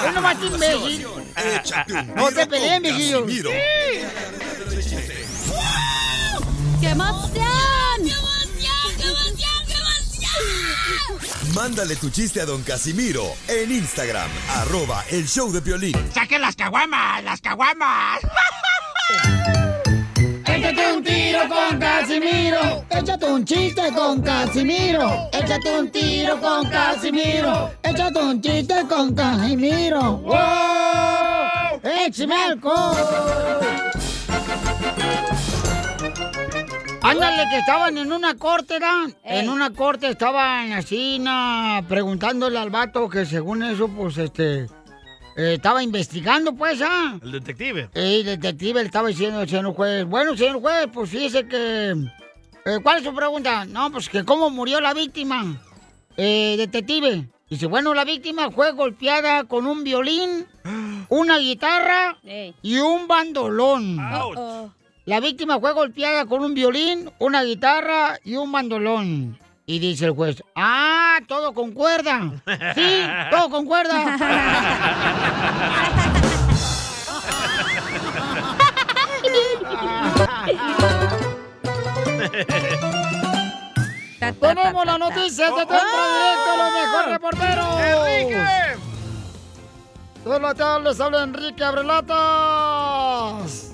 [0.06, 1.06] Es nomás te imbécil.
[2.16, 3.20] No te peleen, con viejillo.
[3.26, 3.50] Casimiro.
[6.80, 6.94] ¡Qué
[11.54, 15.96] Mándale tu chiste a don Casimiro en Instagram, arroba el show de Piolín.
[16.12, 17.22] ¡Saquen las caguamas!
[17.24, 18.20] ¡Las caguamas!
[20.46, 22.84] Échate un tiro con Casimiro.
[22.90, 25.28] Échate un chiste con Casimiro.
[25.32, 27.70] Échate un tiro con Casimiro.
[27.82, 30.18] Échate un chiste con Casimiro.
[30.18, 31.80] ¡Wow!
[31.82, 32.96] ¡Échame alcohol!
[37.02, 39.16] Ándale, que estaban en una corte, ¿verdad?
[39.24, 44.62] En una corte estaban así, na, preguntándole al vato que según eso, pues, este,
[45.36, 47.18] eh, estaba investigando, pues, ¿ah?
[47.22, 47.90] El detective.
[47.94, 51.90] El detective le estaba diciendo al señor juez, bueno, señor juez, pues fíjese que...
[52.64, 53.64] eh, ¿Cuál es su pregunta?
[53.64, 55.60] No, pues que cómo murió la víctima.
[56.16, 57.28] Eh, detective.
[57.50, 60.46] Dice, bueno, la víctima fue golpeada con un violín,
[61.08, 62.16] una guitarra
[62.62, 63.98] y un bandolón.
[63.98, 64.72] Uh-oh.
[65.04, 69.36] La víctima fue golpeada con un violín, una guitarra y un bandolón.
[69.66, 72.40] Y dice el juez, ah, todo concuerda.
[72.76, 74.16] Sí, todo concuerda.
[84.40, 87.66] Tenemos las noticias de Tempra Directo, los mejores reporteros.
[87.80, 88.46] ¡Enrique!
[90.24, 90.84] Hola, tal?
[90.84, 93.71] Les habla Enrique Abrelatas.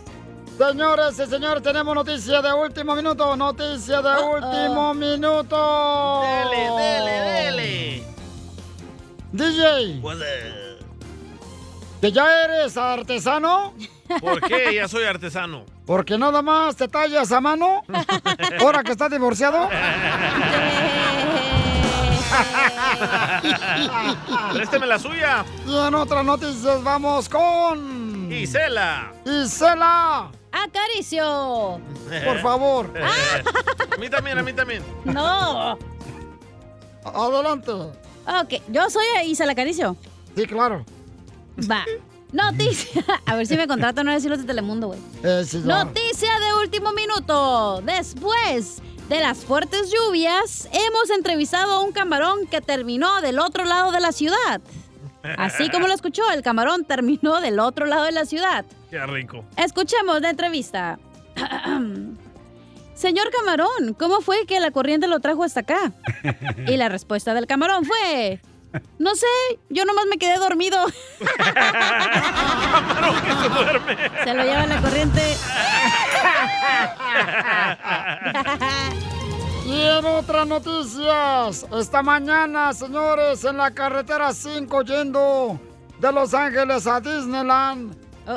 [0.58, 3.36] Señores y señores, tenemos noticia de último minuto.
[3.36, 6.22] Noticia de último minuto.
[6.22, 8.02] Dele, dele, dele.
[9.30, 10.02] DJ,
[12.00, 13.72] ¿que ya eres artesano?
[14.20, 15.64] ¿Por qué ya soy artesano?
[15.86, 17.84] Porque nada más te tallas a mano.
[18.60, 19.68] Ahora que estás divorciado.
[24.54, 25.44] Présteme la suya.
[25.66, 28.32] Y en otras noticias vamos con.
[28.32, 29.12] Isela.
[29.24, 30.30] Isela.
[30.64, 31.80] Acaricio.
[32.24, 32.92] Por favor.
[33.92, 34.82] A mí también, a mí también.
[35.04, 35.76] No.
[37.04, 37.72] Adelante.
[37.72, 39.96] Ok, yo soy Isela Acaricio.
[40.36, 40.84] Sí, claro.
[41.70, 41.84] Va.
[42.32, 43.02] Noticia.
[43.26, 45.00] A ver si me contratan no decirlo de Telemundo, güey.
[45.22, 45.58] Eh, sí.
[45.58, 47.80] Noticia de último minuto.
[47.82, 53.90] Después de las fuertes lluvias, hemos entrevistado a un camarón que terminó del otro lado
[53.92, 54.60] de la ciudad.
[55.36, 58.64] Así como lo escuchó, el camarón terminó del otro lado de la ciudad.
[58.90, 59.44] Qué rico.
[59.56, 60.98] Escuchemos la entrevista.
[62.94, 65.92] Señor camarón, ¿cómo fue que la corriente lo trajo hasta acá?
[66.66, 68.40] Y la respuesta del camarón fue...
[68.98, 69.26] No sé,
[69.70, 70.78] yo nomás me quedé dormido.
[72.70, 73.96] Camarón que se duerme.
[74.24, 75.22] Se lo lleva la corriente.
[79.68, 85.60] Y en otras noticias, esta mañana, señores, en la carretera 5 yendo
[86.00, 87.94] de Los Ángeles a Disneyland,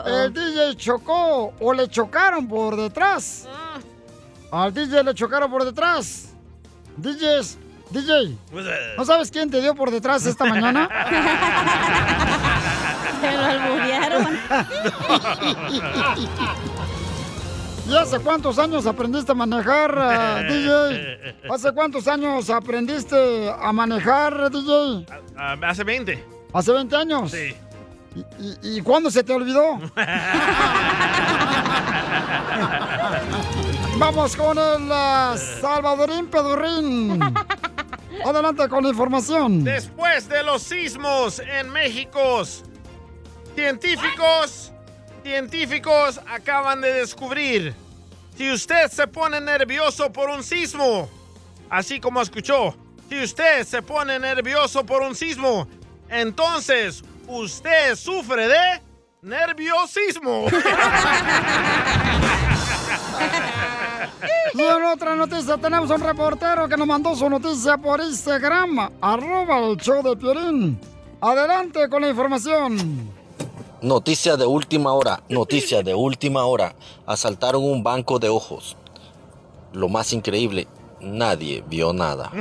[0.08, 3.48] el DJ chocó o le chocaron por detrás.
[4.52, 6.34] Al DJ le chocaron por detrás.
[6.98, 7.58] DJs,
[7.92, 8.38] DJ,
[8.98, 10.90] ¿no sabes quién te dio por detrás esta mañana?
[13.22, 14.38] Se lo alburearon.
[17.88, 21.52] ¿Y hace cuántos años aprendiste a manejar, eh, DJ?
[21.54, 25.06] ¿Hace cuántos años aprendiste a manejar, DJ?
[25.62, 26.26] Hace 20.
[26.54, 27.32] ¿Hace 20 años?
[27.32, 27.54] Sí.
[28.40, 29.80] ¿Y, y cuándo se te olvidó?
[33.98, 37.20] Vamos con el ah, Salvadorín Pedurrín.
[38.26, 39.64] Adelante con la información.
[39.64, 42.44] Después de los sismos en México,
[43.56, 44.72] científicos,
[45.24, 47.74] científicos acaban de descubrir
[48.36, 51.10] si usted se pone nervioso por un sismo,
[51.70, 52.76] así como escuchó,
[53.10, 55.68] si usted se pone nervioso por un sismo,
[56.10, 58.82] entonces usted sufre de
[59.22, 60.48] nerviosismo.
[64.54, 69.60] Y en otra noticia tenemos un reportero que nos mandó su noticia por Instagram, arroba
[69.60, 70.80] el show de Piolín.
[71.22, 73.21] Adelante con la información.
[73.82, 76.76] Noticia de última hora, noticia de última hora.
[77.08, 78.78] Asaltaron un banco de ojos.
[79.74, 80.68] Lo más increíble,
[81.00, 82.32] nadie vio nada.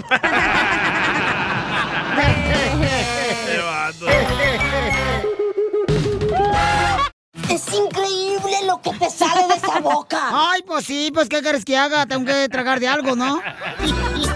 [7.48, 10.20] Es increíble lo que te sale de esa boca.
[10.30, 12.04] Ay, pues sí, pues ¿qué quieres que haga?
[12.04, 13.40] Tengo que tragar de algo, ¿no?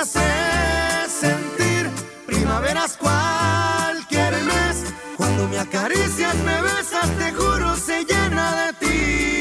[0.00, 1.90] Haces sentir
[2.26, 4.94] primaveras cualquier mes.
[5.18, 9.39] Cuando me acaricias, me besas, te juro, se llena de ti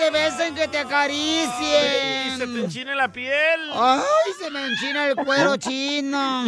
[0.00, 2.26] te besen, que te acaricien.
[2.26, 3.70] Y se te enchine la piel.
[3.74, 6.44] Ay, se me enchina el cuero chino.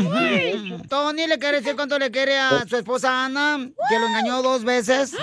[0.88, 3.58] Tony le quiere decir cuánto le quiere a su esposa Ana,
[3.90, 5.14] que lo engañó dos veces.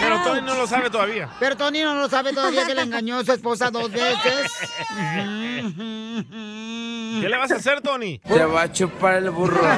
[0.00, 1.30] Pero Tony no lo sabe todavía.
[1.38, 4.50] Pero Tony no lo sabe todavía que le engañó a su esposa dos veces.
[7.20, 8.18] ¿Qué le vas a hacer, Tony?
[8.18, 9.62] Te va a chupar el burro.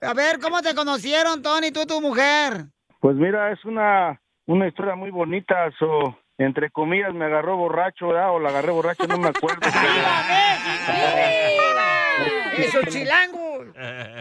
[0.00, 2.68] A ver, ¿cómo te conocieron, Tony, tú y tu mujer?
[3.06, 5.70] Pues mira, es una, una historia muy bonita.
[5.78, 8.32] So, entre comillas, me agarró borracho, ¿verdad?
[8.32, 9.60] O la agarré borracho, no me acuerdo.
[12.58, 13.64] ¡Eso, chilango!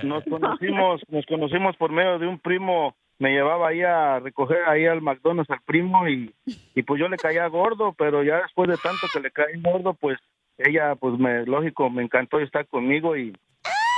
[0.04, 2.96] Nos conocimos, nos conocimos por medio de un primo.
[3.18, 7.18] Me llevaba ahí a recoger ahí al McDonald's al primo y, y pues yo le
[7.18, 10.20] caía gordo, pero ya después de tanto que le caí gordo, pues
[10.60, 13.36] ella, pues me, lógico, me encantó estar conmigo y,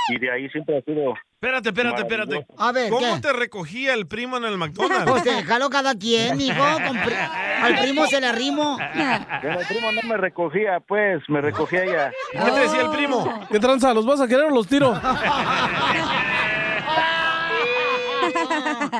[0.08, 2.46] y de ahí siempre ha sido Espérate, espérate, espérate.
[2.58, 3.20] A ver, ¿Cómo ¿qué?
[3.20, 5.08] te recogía el primo en el McDonald's?
[5.08, 6.64] Pues déjalo cada quien, hijo.
[7.04, 7.14] pri-
[7.62, 8.76] Al primo se le arrimo.
[8.76, 12.12] Bueno, el primo no me recogía, pues, me recogía ella.
[12.32, 13.46] ¿Qué te decía el primo?
[13.52, 13.94] ¿Qué tranza?
[13.94, 15.00] ¿Los vas a querer o los tiro?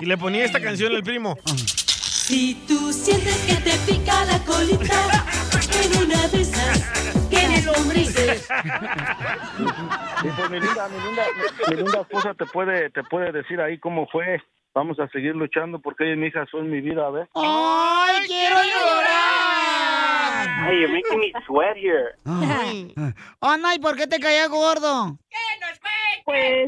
[0.00, 1.36] Y le ponía esta canción el primo.
[1.44, 5.17] Si tú sientes que te pica la colita
[8.36, 11.22] Sí, pues mi linda, mi linda,
[11.68, 14.42] mi linda esposa te puede, te puede decir ahí cómo fue.
[14.74, 17.28] Vamos a seguir luchando porque ella y mi hija son mi vida, a ver.
[17.34, 19.08] ¡Ay, quiero llorar!
[20.66, 22.14] Hey, you're making me sweat here.
[23.40, 25.18] Ana, ¿y por qué te caía gordo?
[26.24, 26.67] Pues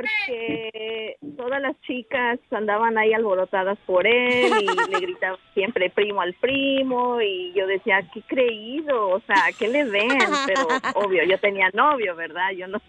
[0.00, 6.34] porque todas las chicas andaban ahí alborotadas por él y le gritaban siempre primo al
[6.34, 10.08] primo y yo decía, qué creído, o sea, ¿qué le ven?
[10.46, 12.50] Pero obvio, yo tenía novio, ¿verdad?
[12.56, 12.80] Yo no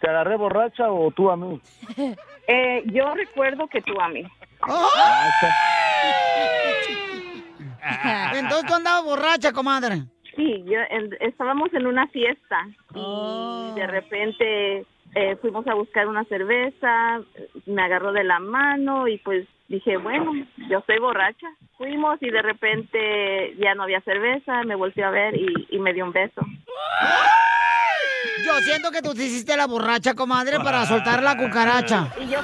[0.00, 1.60] ¿Te agarré borracha o tú a mí?
[2.48, 4.24] Eh, yo recuerdo que tú a mí.
[8.34, 10.02] Entonces tú andabas borracha, comadre.
[10.36, 16.24] Sí, yo, en- estábamos en una fiesta y de repente eh, fuimos a buscar una
[16.24, 17.20] cerveza,
[17.66, 20.32] me agarró de la mano y pues dije, bueno,
[20.70, 21.48] yo estoy borracha.
[21.76, 25.92] Fuimos y de repente ya no había cerveza, me volteó a ver y, y me
[25.92, 26.40] dio un beso.
[28.46, 32.08] Yo siento que tú te hiciste la borracha, comadre, para soltar la cucaracha.
[32.20, 32.40] Y yo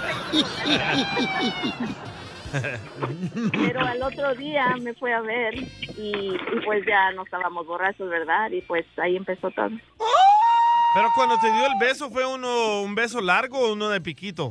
[3.52, 8.08] Pero al otro día me fue a ver y, y pues ya no estábamos borrachos,
[8.08, 8.50] ¿verdad?
[8.50, 9.70] Y pues ahí empezó todo.
[10.94, 14.50] Pero cuando te dio el beso, ¿fue uno un beso largo o uno de piquito?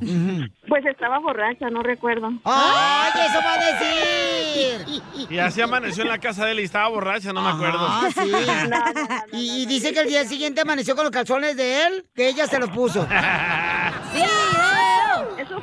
[0.67, 2.31] Pues estaba borracha, no recuerdo.
[2.43, 5.01] ¡Ay, eso va a decir!
[5.29, 7.79] Y así amaneció en la casa de él y estaba borracha, no me acuerdo.
[7.81, 8.31] Ah, sí.
[9.37, 12.45] y, y dice que el día siguiente amaneció con los calzones de él, que ella
[12.47, 13.07] se los puso.
[15.37, 15.61] Eso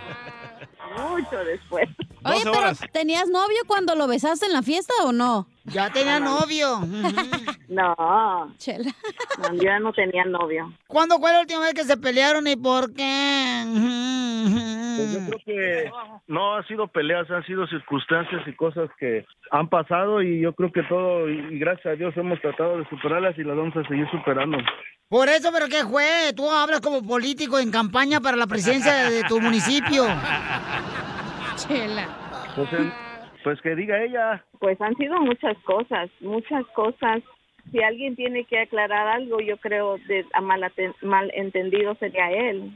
[0.97, 1.89] mucho después.
[2.25, 5.47] Oye, pero ¿tenías novio cuando lo besaste en la fiesta o no?
[5.64, 6.81] Ya tenía novio.
[7.66, 8.55] No.
[8.59, 8.93] Chela.
[9.39, 10.72] No, yo ya no tenía novio.
[10.87, 13.64] ¿Cuándo fue la última vez que se pelearon y por qué?
[14.97, 15.91] Pues yo creo que
[16.29, 20.70] no han sido peleas, han sido circunstancias y cosas que han pasado y yo creo
[20.70, 23.89] que todo, y y gracias a Dios hemos tratado de superarlas y las vamos a
[23.89, 24.59] seguir superando.
[25.09, 26.33] Por eso, ¿pero qué fue?
[26.37, 30.05] Tú hablas como político en campaña para la presidencia de tu municipio.
[31.57, 32.09] Chela.
[32.55, 32.69] Pues,
[33.43, 34.45] pues que diga ella.
[34.59, 37.23] Pues han sido muchas cosas, muchas cosas.
[37.73, 42.71] Si alguien tiene que aclarar algo, yo creo de a malaten- malentendido sería él.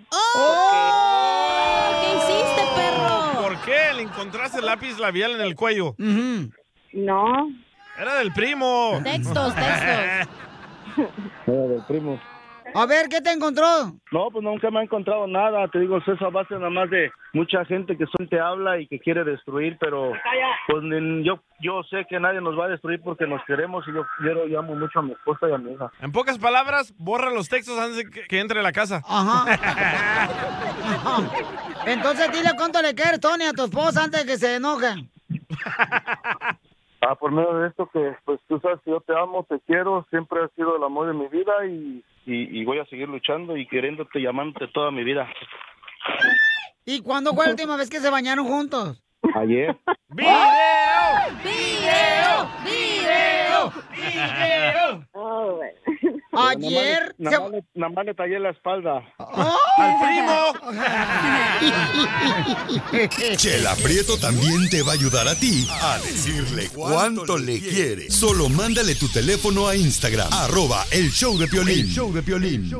[2.00, 3.42] ¿Qué hiciste, perro?
[3.42, 5.94] ¿Por qué le encontraste el lápiz labial en el cuello?
[6.92, 7.50] No.
[8.00, 8.98] Era del primo.
[9.04, 10.34] Textos, textos.
[11.46, 12.18] del primo.
[12.74, 13.64] A ver, ¿qué te encontró?
[14.12, 15.66] No, pues nunca me ha encontrado nada.
[15.68, 18.86] Te digo, eso es a base nada más de mucha gente que te habla y
[18.86, 20.12] que quiere destruir, pero
[20.68, 23.92] pues ni- yo yo sé que nadie nos va a destruir porque nos queremos y
[23.92, 25.90] yo, yo llamo mucho a mi esposa y a mi hija.
[26.00, 29.02] En pocas palabras, borra los textos antes de que, que entre a la casa.
[31.86, 34.86] Entonces dile cuánto le quieres, Tony, a tu esposa antes de que se enoje.
[37.00, 40.04] Ah, por medio de esto que, pues tú sabes que yo te amo, te quiero,
[40.10, 43.56] siempre has sido el amor de mi vida y, y, y voy a seguir luchando
[43.56, 45.28] y queriéndote, llamándote toda mi vida.
[46.84, 49.02] ¿Y cuándo fue la última vez que se bañaron juntos?
[49.34, 49.76] Ayer.
[50.08, 50.32] ¡Video!
[51.44, 52.48] ¡Video!
[52.64, 53.72] ¡Video!
[53.92, 55.06] ¡Video!
[56.38, 59.02] Ayer Nada más, le, nada más le tallé la espalda.
[59.18, 60.58] ¡Al
[63.36, 68.10] Chela Prieto también te va a ayudar a ti a decirle cuánto le quiere.
[68.10, 71.80] Solo mándale tu teléfono a Instagram, arroba el show de Piolín.
[71.80, 72.70] El show de Piolín.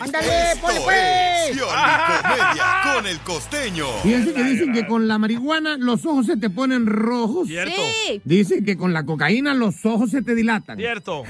[0.00, 1.60] ¡Ándale, ponle pues!
[1.60, 3.86] Comedia con el costeño.
[4.02, 7.48] Fíjense que dicen que con la marihuana los ojos se te ponen rojos.
[7.48, 7.80] Cierto.
[8.06, 8.20] Sí.
[8.24, 10.78] Dicen que con la cocaína los ojos se te dilatan.
[10.78, 11.22] Cierto.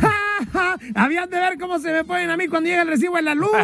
[0.94, 3.34] Habían de ver cómo se me ponen a mí cuando llega el recibo de la
[3.34, 3.50] luz.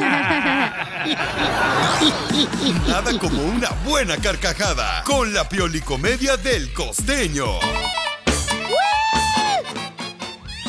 [2.89, 7.47] Nada como una buena carcajada con la Piolicomedia del costeño.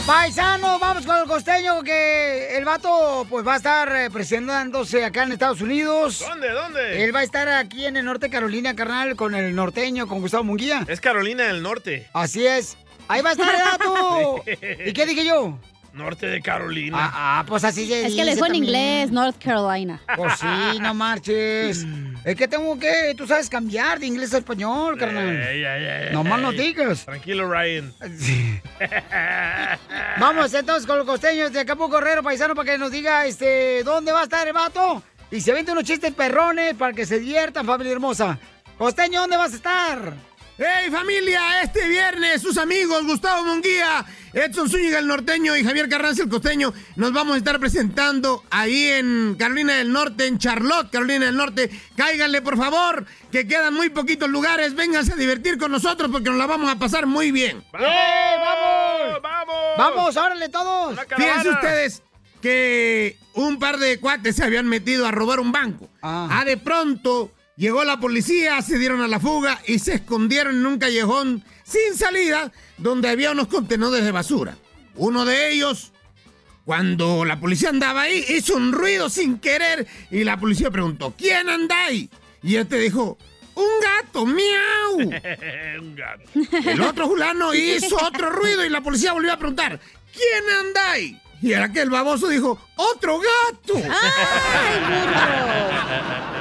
[0.06, 5.24] Paisano, vamos con el costeño que el vato pues va a estar eh, presentándose acá
[5.24, 6.26] en Estados Unidos.
[6.28, 7.04] ¿Dónde, dónde?
[7.04, 10.20] Él va a estar aquí en el norte de Carolina, carnal, con el norteño, con
[10.20, 10.84] Gustavo Munguía.
[10.88, 12.10] Es Carolina del Norte.
[12.14, 12.78] Así es.
[13.08, 14.44] Ahí va a estar el vato.
[14.86, 15.60] ¿Y qué dije yo?
[15.94, 16.98] Norte de Carolina.
[17.00, 20.02] Ah, ah, pues así se Es que le dijo en inglés, North Carolina.
[20.16, 21.86] Pues sí, no marches.
[22.24, 25.30] Es que tengo que, tú sabes, cambiar de inglés a español, carnal.
[25.30, 26.46] Ey, ey, ey, No más ey.
[26.46, 27.06] no digas.
[27.06, 27.94] Tranquilo, Ryan.
[30.20, 34.12] Vamos entonces con los costeños de Acapulco Correro, paisano, para que nos diga este dónde
[34.12, 35.04] va a estar el vato.
[35.30, 38.38] Y se vende unos chistes perrones para que se diviertan, familia hermosa.
[38.78, 40.14] Costeño, ¿dónde vas a estar?
[40.58, 41.62] ¡Hey familia!
[41.64, 46.74] Este viernes sus amigos Gustavo Munguía, Edson Zúñiga el norteño y Javier Carranza el costeño
[46.96, 51.70] nos vamos a estar presentando ahí en Carolina del Norte, en Charlotte, Carolina del Norte.
[51.96, 54.76] Cáiganle por favor, que quedan muy poquitos lugares.
[54.76, 57.64] Vénganse a divertir con nosotros porque nos la vamos a pasar muy bien.
[57.74, 59.22] ¡Eh, vamos!
[59.22, 59.56] ¡Vamos!
[59.78, 61.00] ¡Vamos, órale todos!
[61.16, 62.04] Fíjense ustedes
[62.42, 65.90] que un par de cuates se habían metido a robar un banco.
[66.02, 67.32] Ah, de pronto
[67.62, 71.96] llegó la policía, se dieron a la fuga y se escondieron en un callejón sin
[71.96, 74.58] salida donde había unos contenedores de basura.
[74.96, 75.92] Uno de ellos,
[76.66, 81.50] cuando la policía andaba ahí, hizo un ruido sin querer y la policía preguntó, ¿quién
[81.50, 82.10] anda ahí?
[82.42, 83.20] Y este dijo,
[83.54, 84.98] un gato, miau.
[85.82, 86.24] Un gato.
[86.68, 89.80] El otro fulano hizo otro ruido y la policía volvió a preguntar,
[90.12, 91.22] ¿quién anda ahí?
[91.44, 93.76] Y era que el baboso dijo, ¡otro gato!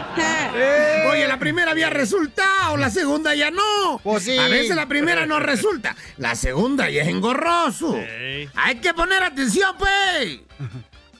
[1.10, 4.00] Oye, la primera había resultado, la segunda ya no.
[4.02, 4.36] Pues sí.
[4.38, 7.96] A veces la primera no resulta, la segunda ya es engorroso.
[8.54, 10.40] Hay que poner atención, pues.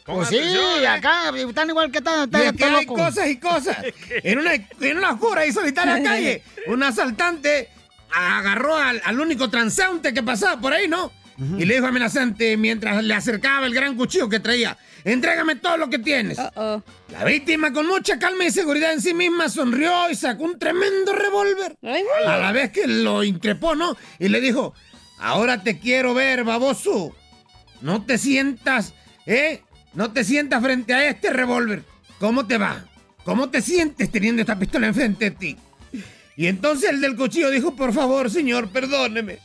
[0.04, 0.38] Pues sí,
[0.86, 2.28] acá están igual que están.
[2.32, 3.76] Y es que hay cosas y cosas.
[4.22, 7.68] En una, en una oscura y solitaria calle, un asaltante
[8.12, 11.12] agarró al, al único transeúnte que pasaba por ahí, ¿no?
[11.58, 14.76] Y le dijo amenazante mientras le acercaba el gran cuchillo que traía.
[15.04, 16.38] Entrégame todo lo que tienes.
[16.38, 21.12] La víctima con mucha calma y seguridad en sí misma sonrió y sacó un tremendo
[21.12, 21.76] revólver.
[22.26, 23.96] A la vez que lo increpó, ¿no?
[24.18, 24.74] Y le dijo,
[25.18, 27.14] ahora te quiero ver, baboso.
[27.80, 28.94] No te sientas,
[29.26, 29.62] ¿eh?
[29.94, 31.82] No te sientas frente a este revólver.
[32.18, 32.84] ¿Cómo te va?
[33.24, 35.56] ¿Cómo te sientes teniendo esta pistola enfrente de ti?
[36.36, 39.38] Y entonces el del cuchillo dijo, por favor, señor, perdóneme.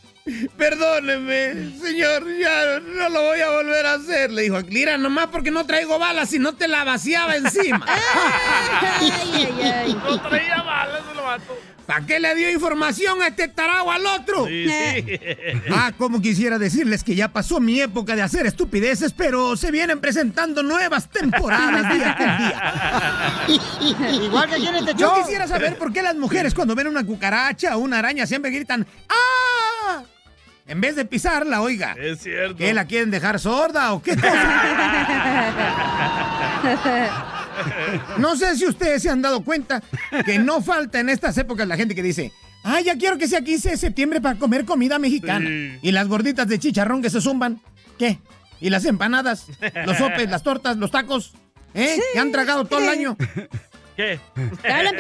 [0.58, 4.32] Perdóneme, señor, ya no lo voy a volver a hacer.
[4.32, 7.86] Le dijo, mira, nomás porque no traigo balas y no te la vaciaba encima.
[10.06, 11.58] No traía balas el vato.
[11.86, 14.48] ¿Para qué le dio información a este tarao al otro?
[14.48, 15.20] Sí, sí.
[15.72, 20.00] Ah, como quisiera decirles que ya pasó mi época de hacer estupideces, pero se vienen
[20.02, 22.38] presentando nuevas temporadas día con
[24.08, 24.24] día.
[24.26, 25.22] Igual que en este Yo show.
[25.22, 28.88] quisiera saber por qué las mujeres cuando ven una cucaracha o una araña siempre gritan
[29.10, 30.04] ¡Ah!
[30.68, 31.96] En vez de pisarla, oiga.
[32.00, 32.58] Es cierto.
[32.58, 34.16] ¿Qué la quieren dejar sorda o qué?
[38.18, 39.82] No sé si ustedes se han dado cuenta
[40.26, 42.32] que no falta en estas épocas la gente que dice,
[42.64, 45.48] ah, ya quiero que sea 15 de septiembre para comer comida mexicana.
[45.48, 45.80] Sí.
[45.82, 47.62] Y las gorditas de chicharrón que se zumban,
[47.98, 48.20] ¿qué?
[48.60, 49.46] ¿Y las empanadas?
[49.86, 51.34] ¿Los sopes, las tortas, los tacos?
[51.74, 52.00] ¿Eh?
[52.14, 53.16] Que han tragado todo el año.
[53.96, 54.20] ¿Qué?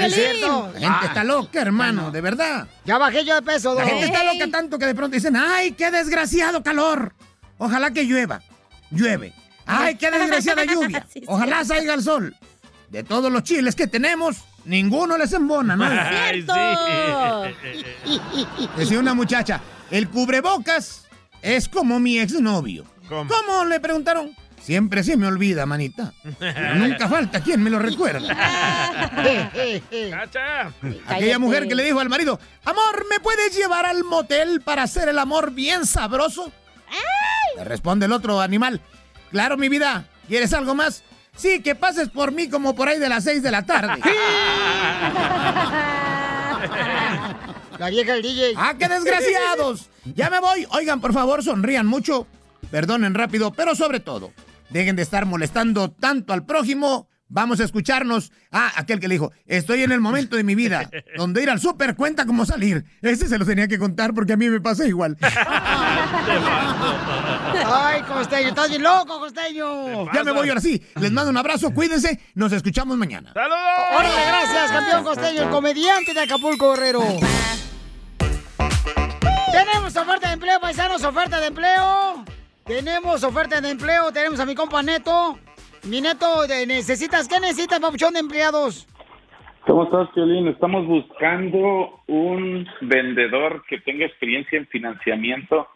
[0.03, 0.71] Es cierto.
[0.79, 2.67] La gente está loca, hermano, de verdad.
[2.85, 3.89] Ya bajé yo de peso, La don.
[3.89, 7.13] gente está loca tanto que de pronto dicen, ¡ay, qué desgraciado calor!
[7.57, 8.41] Ojalá que llueva.
[8.91, 9.33] Llueve.
[9.65, 11.05] ¡Ay, qué desgraciada lluvia!
[11.11, 11.25] Sí, sí.
[11.27, 12.35] Ojalá salga el sol.
[12.89, 15.85] De todos los chiles que tenemos, ninguno les embona, ¿no?
[15.85, 16.45] Ay,
[18.05, 18.21] sí.
[18.77, 19.59] Decía una muchacha,
[19.91, 21.05] el cubrebocas
[21.41, 22.85] es como mi exnovio.
[23.09, 23.29] ¿Cómo?
[23.29, 23.65] ¿Cómo?
[23.65, 24.35] Le preguntaron.
[24.61, 26.13] Siempre se me olvida, manita.
[26.39, 28.27] Pero nunca falta quien me lo recuerda.
[30.11, 30.71] ¡Cacha!
[31.07, 35.07] Aquella mujer que le dijo al marido, amor, ¿me puedes llevar al motel para hacer
[35.09, 36.51] el amor bien sabroso?
[37.57, 38.81] Le responde el otro animal,
[39.31, 41.03] claro, mi vida, ¿quieres algo más?
[41.37, 44.01] Sí, que pases por mí como por ahí de las seis de la tarde.
[47.77, 48.53] La vieja del DJ.
[48.57, 49.89] ¡Ah, qué desgraciados!
[50.15, 50.67] Ya me voy.
[50.69, 52.27] Oigan, por favor, sonrían mucho.
[52.75, 54.33] Perdonen rápido, pero sobre todo,
[54.69, 57.07] dejen de estar molestando tanto al prójimo.
[57.29, 58.33] Vamos a escucharnos.
[58.51, 61.61] Ah, aquel que le dijo, estoy en el momento de mi vida donde ir al
[61.61, 62.83] súper cuenta como salir.
[63.01, 65.15] Ese se lo tenía que contar porque a mí me pasa igual.
[67.65, 70.11] Ay, costeño, estás bien loco, costeño.
[70.11, 70.83] Ya me voy ahora sí.
[70.99, 72.19] Les mando un abrazo, cuídense.
[72.33, 73.31] Nos escuchamos mañana.
[73.33, 73.99] ¡Saludos!
[73.99, 76.99] Órale, gracias, campeón costeño, el comediante de Acapulco Guerrero.
[79.53, 82.25] Tenemos oferta de empleo, paisanos, oferta de empleo.
[82.65, 85.37] Tenemos oferta de empleo, tenemos a mi compa Neto.
[85.83, 88.87] Mi Neto, ¿necesitas qué necesitas, papuchón de empleados?
[89.67, 90.47] ¿Cómo estás, Piolín?
[90.47, 95.67] Estamos buscando un vendedor que tenga experiencia en financiamiento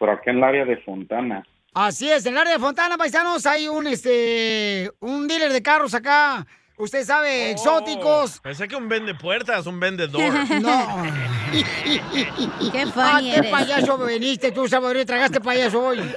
[0.00, 1.46] por acá en el área de Fontana.
[1.72, 5.94] Así es, en el área de Fontana, paisanos, hay un este un dealer de carros
[5.94, 6.44] acá,
[6.76, 8.40] usted sabe, exóticos.
[8.40, 10.32] Pensé que un vende puertas, un vendedor.
[10.60, 11.02] No.
[12.72, 13.50] Qué Ah, funny qué eres.
[13.50, 15.98] payaso veniste tú, Salvador, tragaste payaso hoy.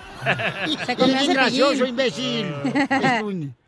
[0.86, 1.34] Se cepillín.
[1.34, 2.54] gracioso, imbécil.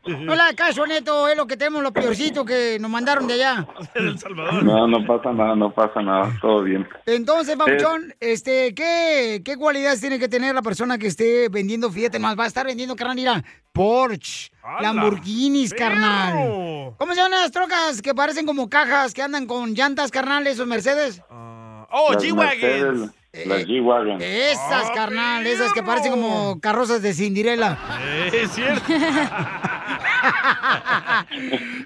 [0.05, 3.67] Es No caso, Neto, es lo que tenemos, lo peorcito que nos mandaron de allá.
[3.95, 4.63] El Salvador.
[4.63, 6.87] No, no pasa nada, no pasa nada, todo bien.
[7.05, 11.91] Entonces, Papuchón, este, ¿qué, ¿qué cualidades tiene que tener la persona que esté vendiendo?
[11.91, 14.93] Fíjate más, va a estar vendiendo, carnal, mira, Porsche, ¡Hala!
[14.93, 16.93] Lamborghinis, carnal.
[16.97, 20.67] ¿Cómo se llaman las trocas que parecen como cajas, que andan con llantas, carnal, esos
[20.67, 21.21] Mercedes?
[21.29, 23.11] Ah, Oh, G-Wagons.
[23.31, 24.21] Mercedes, Las G-Wagon.
[24.21, 27.77] Esas, carnal, esas que parecen como carrozas de Cinderella.
[28.01, 28.81] Eh, Es cierto.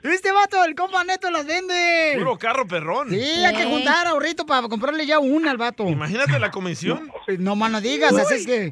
[0.04, 2.16] Este vato, el compa Neto las vende.
[2.18, 3.10] Puro carro perrón.
[3.10, 5.88] Sí, hay que juntar ahorrito para comprarle ya una al vato.
[5.88, 7.10] Imagínate la comisión.
[7.40, 8.66] No más no digas, así es que...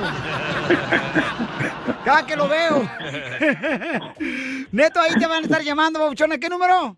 [2.05, 2.83] Cada que lo veo.
[4.73, 6.39] Neto, ahí te van a estar llamando, papuchona.
[6.39, 6.97] ¿Qué número?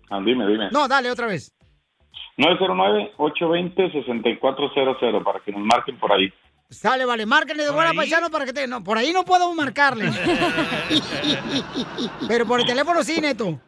[0.09, 0.71] Ah, dime, dime.
[0.71, 1.53] No, dale, otra vez.
[2.39, 6.33] 909-820-6400 para que nos marquen por ahí.
[6.69, 8.67] Sale, vale, márquenle de buena paisano para que te.
[8.67, 10.07] No, por ahí no podemos marcarle.
[12.29, 13.61] Pero por el teléfono sí, Neto.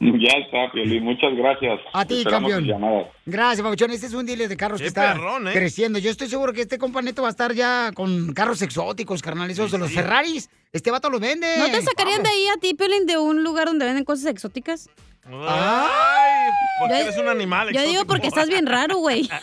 [0.00, 1.04] ya está, Piolín.
[1.04, 1.78] Muchas gracias.
[1.92, 3.06] A ti, Esperamos campeón.
[3.24, 3.90] Gracias, Pabuchón.
[3.92, 5.52] Este es un dealer de carros Qué que está perrón, ¿eh?
[5.52, 5.98] creciendo.
[5.98, 9.50] Yo estoy seguro que este compa Neto va a estar ya con carros exóticos, carnal.
[9.50, 10.48] Esos de los Ferraris.
[10.72, 11.56] Este vato los vende.
[11.58, 14.88] ¿No te sacarían de ahí a ti, Piolín, de un lugar donde venden cosas exóticas?
[15.24, 16.50] Ay,
[16.80, 18.06] porque Yo- eres un animal Yo digo exótico.
[18.08, 19.30] porque estás bien raro, güey.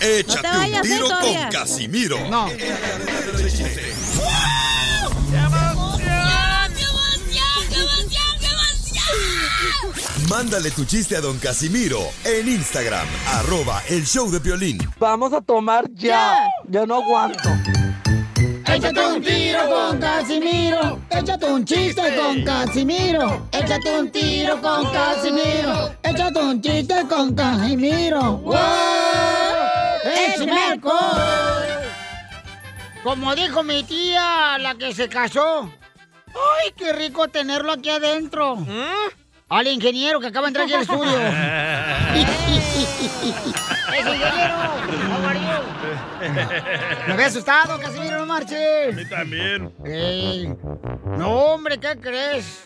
[0.00, 2.28] Échate No te vayas, un eh, tiro con Casimiro.
[2.28, 2.48] No.
[10.28, 14.78] Mándale tu chiste a don Casimiro en Instagram, arroba el show de Piolín.
[14.98, 16.36] Vamos a tomar ya.
[16.68, 17.48] Ya no aguanto.
[18.66, 21.00] Échate un tiro con Casimiro.
[21.10, 23.48] Échate un chiste con Casimiro.
[23.52, 25.94] Échate un tiro con Casimiro.
[26.02, 28.38] Échate un chiste con Casimiro.
[28.38, 28.54] ¡Wow!
[30.04, 30.80] ¡Échame!
[33.02, 35.70] Como dijo mi tía, la que se casó.
[36.28, 38.58] ¡Ay, qué rico tenerlo aquí adentro!
[39.48, 41.10] Al ingeniero que acaba de entrar aquí al estudio.
[43.94, 44.54] ¡Es ingeniero!
[47.06, 48.92] Me había asustado, Casimiro, no marches.
[48.92, 49.72] A mí también.
[49.84, 50.52] Ey.
[51.18, 52.64] No, hombre, ¿qué crees?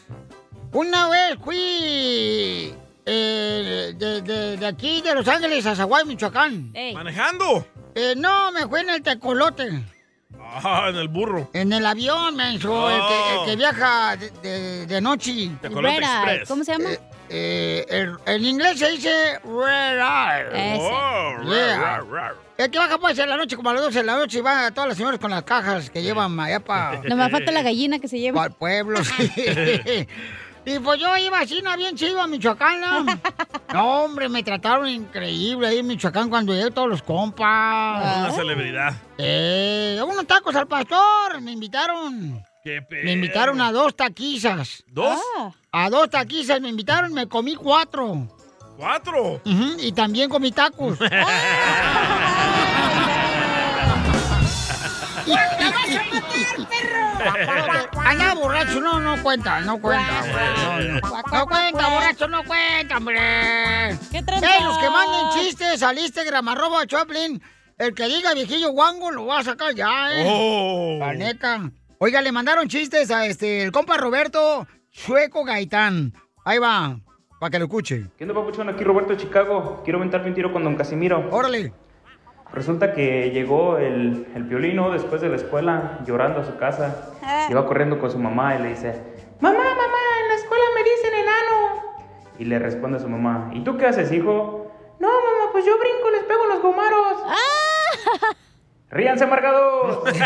[0.73, 2.75] Una vez fui
[3.07, 6.73] eh, de, de- de aquí, de Los Ángeles, a Zaguay, Michoacán.
[6.95, 7.67] ¿Manejando?
[7.95, 9.83] Eh, no, me fui en el tecolote.
[10.51, 11.49] Ah, en el burro.
[11.53, 13.57] En el avión, menso, el, que, el que Oh.
[13.57, 15.51] viaja de, de- de noche.
[16.47, 16.91] ¿cómo se llama?
[16.91, 20.75] Eh, eh, el- en inglés se dice Red Eye.
[20.75, 20.81] Ese.
[20.91, 22.03] Oh, Yeah.
[22.57, 24.41] El que baja pues en la noche, como a las 12 de la noche, y
[24.41, 27.01] van a todas las señoras con las cajas que llevan allá para...
[27.05, 28.43] Nomás falta la gallina que se lleva.
[28.43, 29.31] Al pueblo, sí.
[30.69, 31.75] Y pues yo iba así, ¿no?
[31.79, 33.07] Bien chido a Michoacán, ¿no?
[33.73, 38.25] No, hombre, me trataron increíble ahí en Michoacán cuando llegué todos los compas.
[38.25, 38.95] Una celebridad.
[39.19, 42.43] Eh, unos tacos al pastor, me invitaron.
[42.65, 44.85] Qué Me invitaron a dos taquizas.
[44.89, 45.19] ¿Dos?
[45.71, 48.27] A dos taquizas me invitaron, me comí cuatro.
[48.79, 49.41] ¿Cuatro?
[49.45, 50.99] Ujú, y también comí tacos.
[58.05, 60.89] Anda borracho, no, no cuenta, no cuenta, güey.
[60.89, 61.23] No, no.
[61.33, 63.19] No cuenta, borracho, no cuenta, hombre.
[64.11, 67.43] ¿Qué Eh, los que manden chistes al Instagram, arroba Choplin,
[67.77, 70.25] el que diga viejillo guango lo va a sacar ya, eh.
[70.27, 70.97] Oh.
[71.01, 71.71] La neta.
[71.99, 76.15] Oiga, le mandaron chistes a este, el compa Roberto Chueco Gaitán.
[76.45, 77.01] Ahí va,
[77.41, 78.07] para que lo escuche.
[78.17, 78.69] ¿Qué onda, papuchón?
[78.69, 79.83] Aquí Roberto de Chicago.
[79.85, 81.29] Quiero aventarme un tiro con don Casimiro.
[81.31, 81.73] Órale.
[82.53, 87.11] Resulta que llegó el, el violino después de la escuela llorando a su casa.
[87.51, 89.01] Iba corriendo con su mamá y le dice,
[89.41, 91.83] Mamá, mamá, en la escuela me dicen enano.
[92.39, 94.73] Y le responde a su mamá, ¿y tú qué haces, hijo?
[94.99, 97.23] No, mamá, pues yo brinco, les pego los gomaros.
[98.91, 100.03] ¡Ríanse, amargados!
[100.09, 100.21] ¡Ay!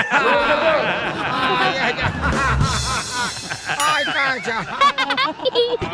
[4.14, 4.40] Ay,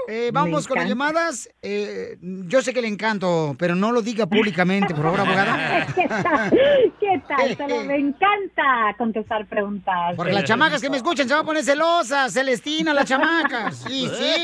[0.09, 1.49] Eh, vamos con las llamadas.
[1.63, 5.87] Eh, yo sé que le encanto, pero no lo diga públicamente, por favor, abogada.
[5.95, 6.51] ¿Qué tal?
[6.99, 7.55] ¿Qué tal?
[7.69, 10.15] Pero me encanta contestar preguntas.
[10.17, 13.77] Porque las chamacas que me escuchan se van a poner celosas, Celestina, las chamacas.
[13.87, 14.43] Sí, sí.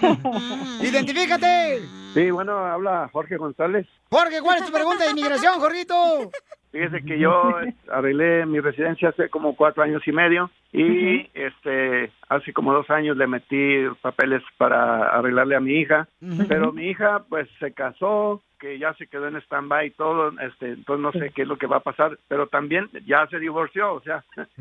[0.86, 1.82] Identifícate.
[2.14, 3.86] Sí, bueno, habla Jorge González.
[4.10, 5.94] Jorge, ¿cuál es tu pregunta de inmigración, Jorgito?
[6.72, 7.52] Fíjese que yo
[7.90, 13.14] arreglé mi residencia hace como cuatro años y medio y este hace como dos años
[13.18, 16.08] le metí papeles para arreglarle a mi hija,
[16.48, 20.70] pero mi hija pues se casó, que ya se quedó en stand-by y todo, este,
[20.70, 23.92] entonces no sé qué es lo que va a pasar, pero también ya se divorció,
[23.92, 24.24] o sea.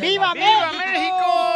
[0.00, 1.49] ¡Viva, México!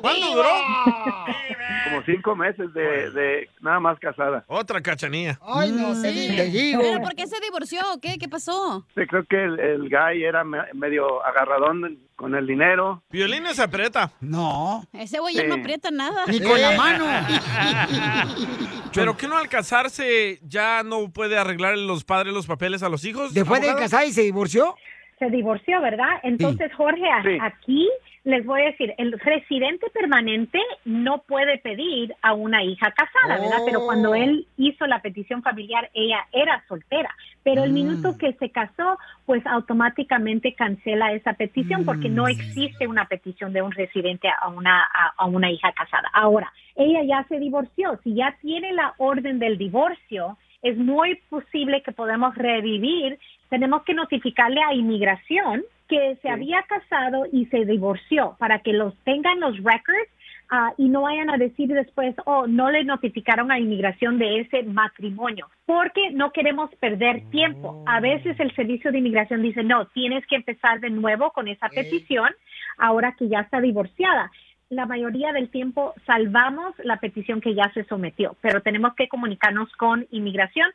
[0.00, 0.48] ¿Cuánto duró?
[1.84, 4.44] como cinco meses de, de nada más casada.
[4.48, 5.38] Otra cachanilla.
[5.42, 6.80] Ay, no sé, te digo.
[6.82, 8.16] ¿Pero por qué se divorció o qué?
[8.18, 8.84] ¿Qué pasó?
[8.94, 13.02] Sí, creo que el, el guy era me- medio agarradón con el dinero.
[13.10, 14.12] Violín se aprieta.
[14.20, 14.84] No.
[14.92, 15.60] Ese güey ya no Sí.
[15.60, 16.24] aprieta nada.
[16.26, 17.04] Ni con la mano.
[18.94, 23.04] Pero que no al casarse ya no puede arreglar los padres los papeles a los
[23.04, 23.34] hijos.
[23.34, 23.84] Después de abogada?
[23.90, 24.76] casar y se divorció.
[25.18, 26.20] Se divorció, ¿verdad?
[26.22, 27.38] Entonces, Jorge, a- Sí.
[27.40, 27.88] aquí
[28.24, 33.58] les voy a decir, el residente permanente no puede pedir a una hija casada, ¿verdad?
[33.60, 33.66] Oh.
[33.66, 37.14] Pero cuando él hizo la petición familiar, ella era soltera.
[37.42, 43.06] Pero el minuto que se casó, pues automáticamente cancela esa petición porque no existe una
[43.06, 46.08] petición de un residente a una, a, a una hija casada.
[46.14, 48.00] Ahora, ella ya se divorció.
[48.02, 53.18] Si ya tiene la orden del divorcio, es muy posible que podamos revivir.
[53.50, 58.96] Tenemos que notificarle a inmigración que se había casado y se divorció para que los
[59.04, 60.08] tengan los records
[60.50, 64.62] ah, y no vayan a decir después, oh, no le notificaron a inmigración de ese
[64.62, 67.82] matrimonio, porque no queremos perder tiempo.
[67.86, 71.68] A veces el servicio de inmigración dice, no, tienes que empezar de nuevo con esa
[71.68, 72.30] petición
[72.78, 74.30] ahora que ya está divorciada.
[74.70, 79.70] La mayoría del tiempo salvamos la petición que ya se sometió, pero tenemos que comunicarnos
[79.76, 80.68] con inmigración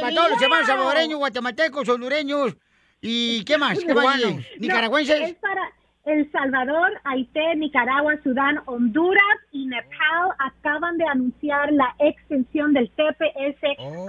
[0.01, 2.57] Para todos los hermanos salvadoreños, guatemaltecos, hondureños
[2.99, 3.77] y ¿qué más?
[3.77, 5.29] Oye, Cubanos, no, nicaragüenses.
[5.29, 5.61] es para
[6.05, 13.63] El Salvador, Haití, Nicaragua, Sudán, Honduras y Nepal acaban de anunciar la extensión del TPS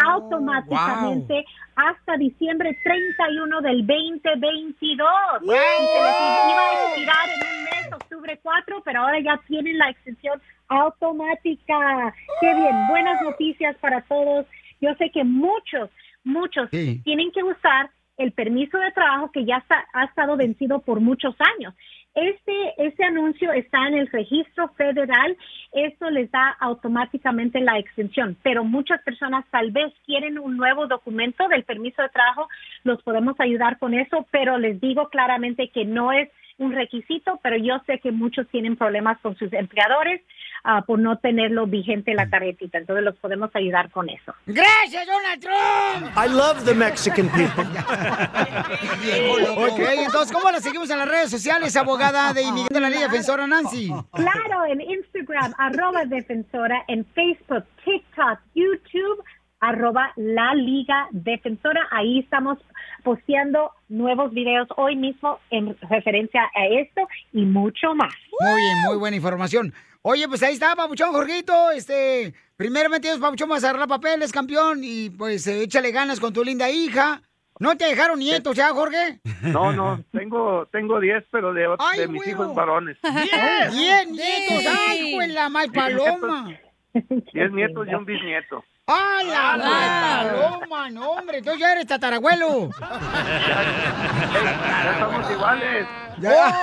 [0.05, 1.45] automáticamente
[1.77, 5.09] hasta diciembre 31 del 2022.
[5.43, 9.79] Y se les iba a expirar en un mes, octubre 4, pero ahora ya tienen
[9.79, 12.13] la extensión automática.
[12.41, 14.47] Qué bien, buenas noticias para todos.
[14.81, 15.91] Yo sé que muchos,
[16.25, 17.01] muchos Sí.
[17.05, 21.35] tienen que usar el permiso de trabajo que ya está- ha estado vencido por muchos
[21.57, 21.75] años.
[22.15, 25.37] Este, este anuncio está en el registro federal,
[25.73, 31.49] esto les da automáticamente la extensión, pero muchas personas tal vez quieren un nuevo documento
[31.49, 32.49] del permiso de trabajo,
[32.85, 37.57] los podemos ayudar con eso, pero les digo claramente que no es un requisito, pero
[37.57, 40.21] yo sé que muchos tienen problemas con sus empleadores
[40.63, 44.35] ah, por no tenerlo vigente la tarjetita, entonces los podemos ayudar con eso.
[44.47, 46.17] ¡Gracias, Donald Trump!
[46.17, 47.65] I love the Mexican people.
[49.57, 53.01] Ok, entonces, ¿cómo la seguimos en las redes sociales, abogada de inmigrante de la ley
[53.01, 53.93] defensora Nancy?
[54.13, 59.25] Claro, en Instagram, arroba defensora, en Facebook, TikTok, YouTube,
[59.69, 61.87] arroba la Liga Defensora.
[61.91, 62.59] Ahí estamos
[63.03, 68.13] posteando nuevos videos hoy mismo en referencia a esto y mucho más.
[68.41, 69.73] Muy bien, muy buena información.
[70.03, 71.71] Oye, pues ahí está, Papuchón Jorgito.
[71.71, 76.33] Este, primeramente Dios, Papuchón, vas a agarrar papeles, campeón, y pues eh, échale ganas con
[76.33, 77.23] tu linda hija.
[77.61, 79.21] ¿No te dejaron nietos ya, Jorge?
[79.43, 82.99] No, no, tengo tengo 10, pero de, Ay, de mis hijos varones.
[83.03, 83.73] ¡Diez!
[83.73, 84.75] ¡Diez nietos!
[84.89, 86.51] ¡Ay, la mal paloma!
[86.93, 88.65] 10 nietos y un bisnieto.
[88.87, 90.27] ¡Ay, la Ah,
[90.61, 90.91] paloma!
[90.91, 92.69] No, hombre, tú ya eres tatarabuelo.
[94.35, 95.87] Ya estamos iguales.
[96.19, 96.31] Ya.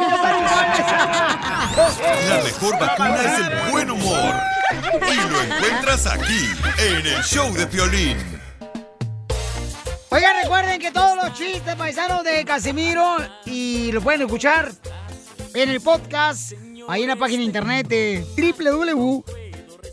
[2.29, 4.33] La mejor vacuna es el buen humor.
[5.11, 8.17] Y lo encuentras aquí, en el show de Piolín.
[10.09, 14.71] Oigan, recuerden que todos los chistes paisanos de Casimiro y lo pueden escuchar
[15.53, 16.53] en el podcast,
[16.87, 18.25] ahí en la página de internet de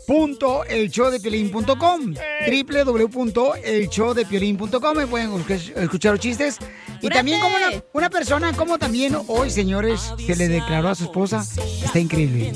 [0.09, 2.13] www.elshowdepiolín.com
[2.47, 6.57] www.elshowdepiolín.com Me pueden escuch- escuchar los chistes.
[7.01, 11.03] Y también como una, una persona, como también hoy, señores, se le declaró a su
[11.05, 11.45] esposa.
[11.83, 12.53] Está increíble.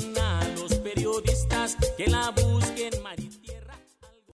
[0.60, 2.63] los periodistas que la buscan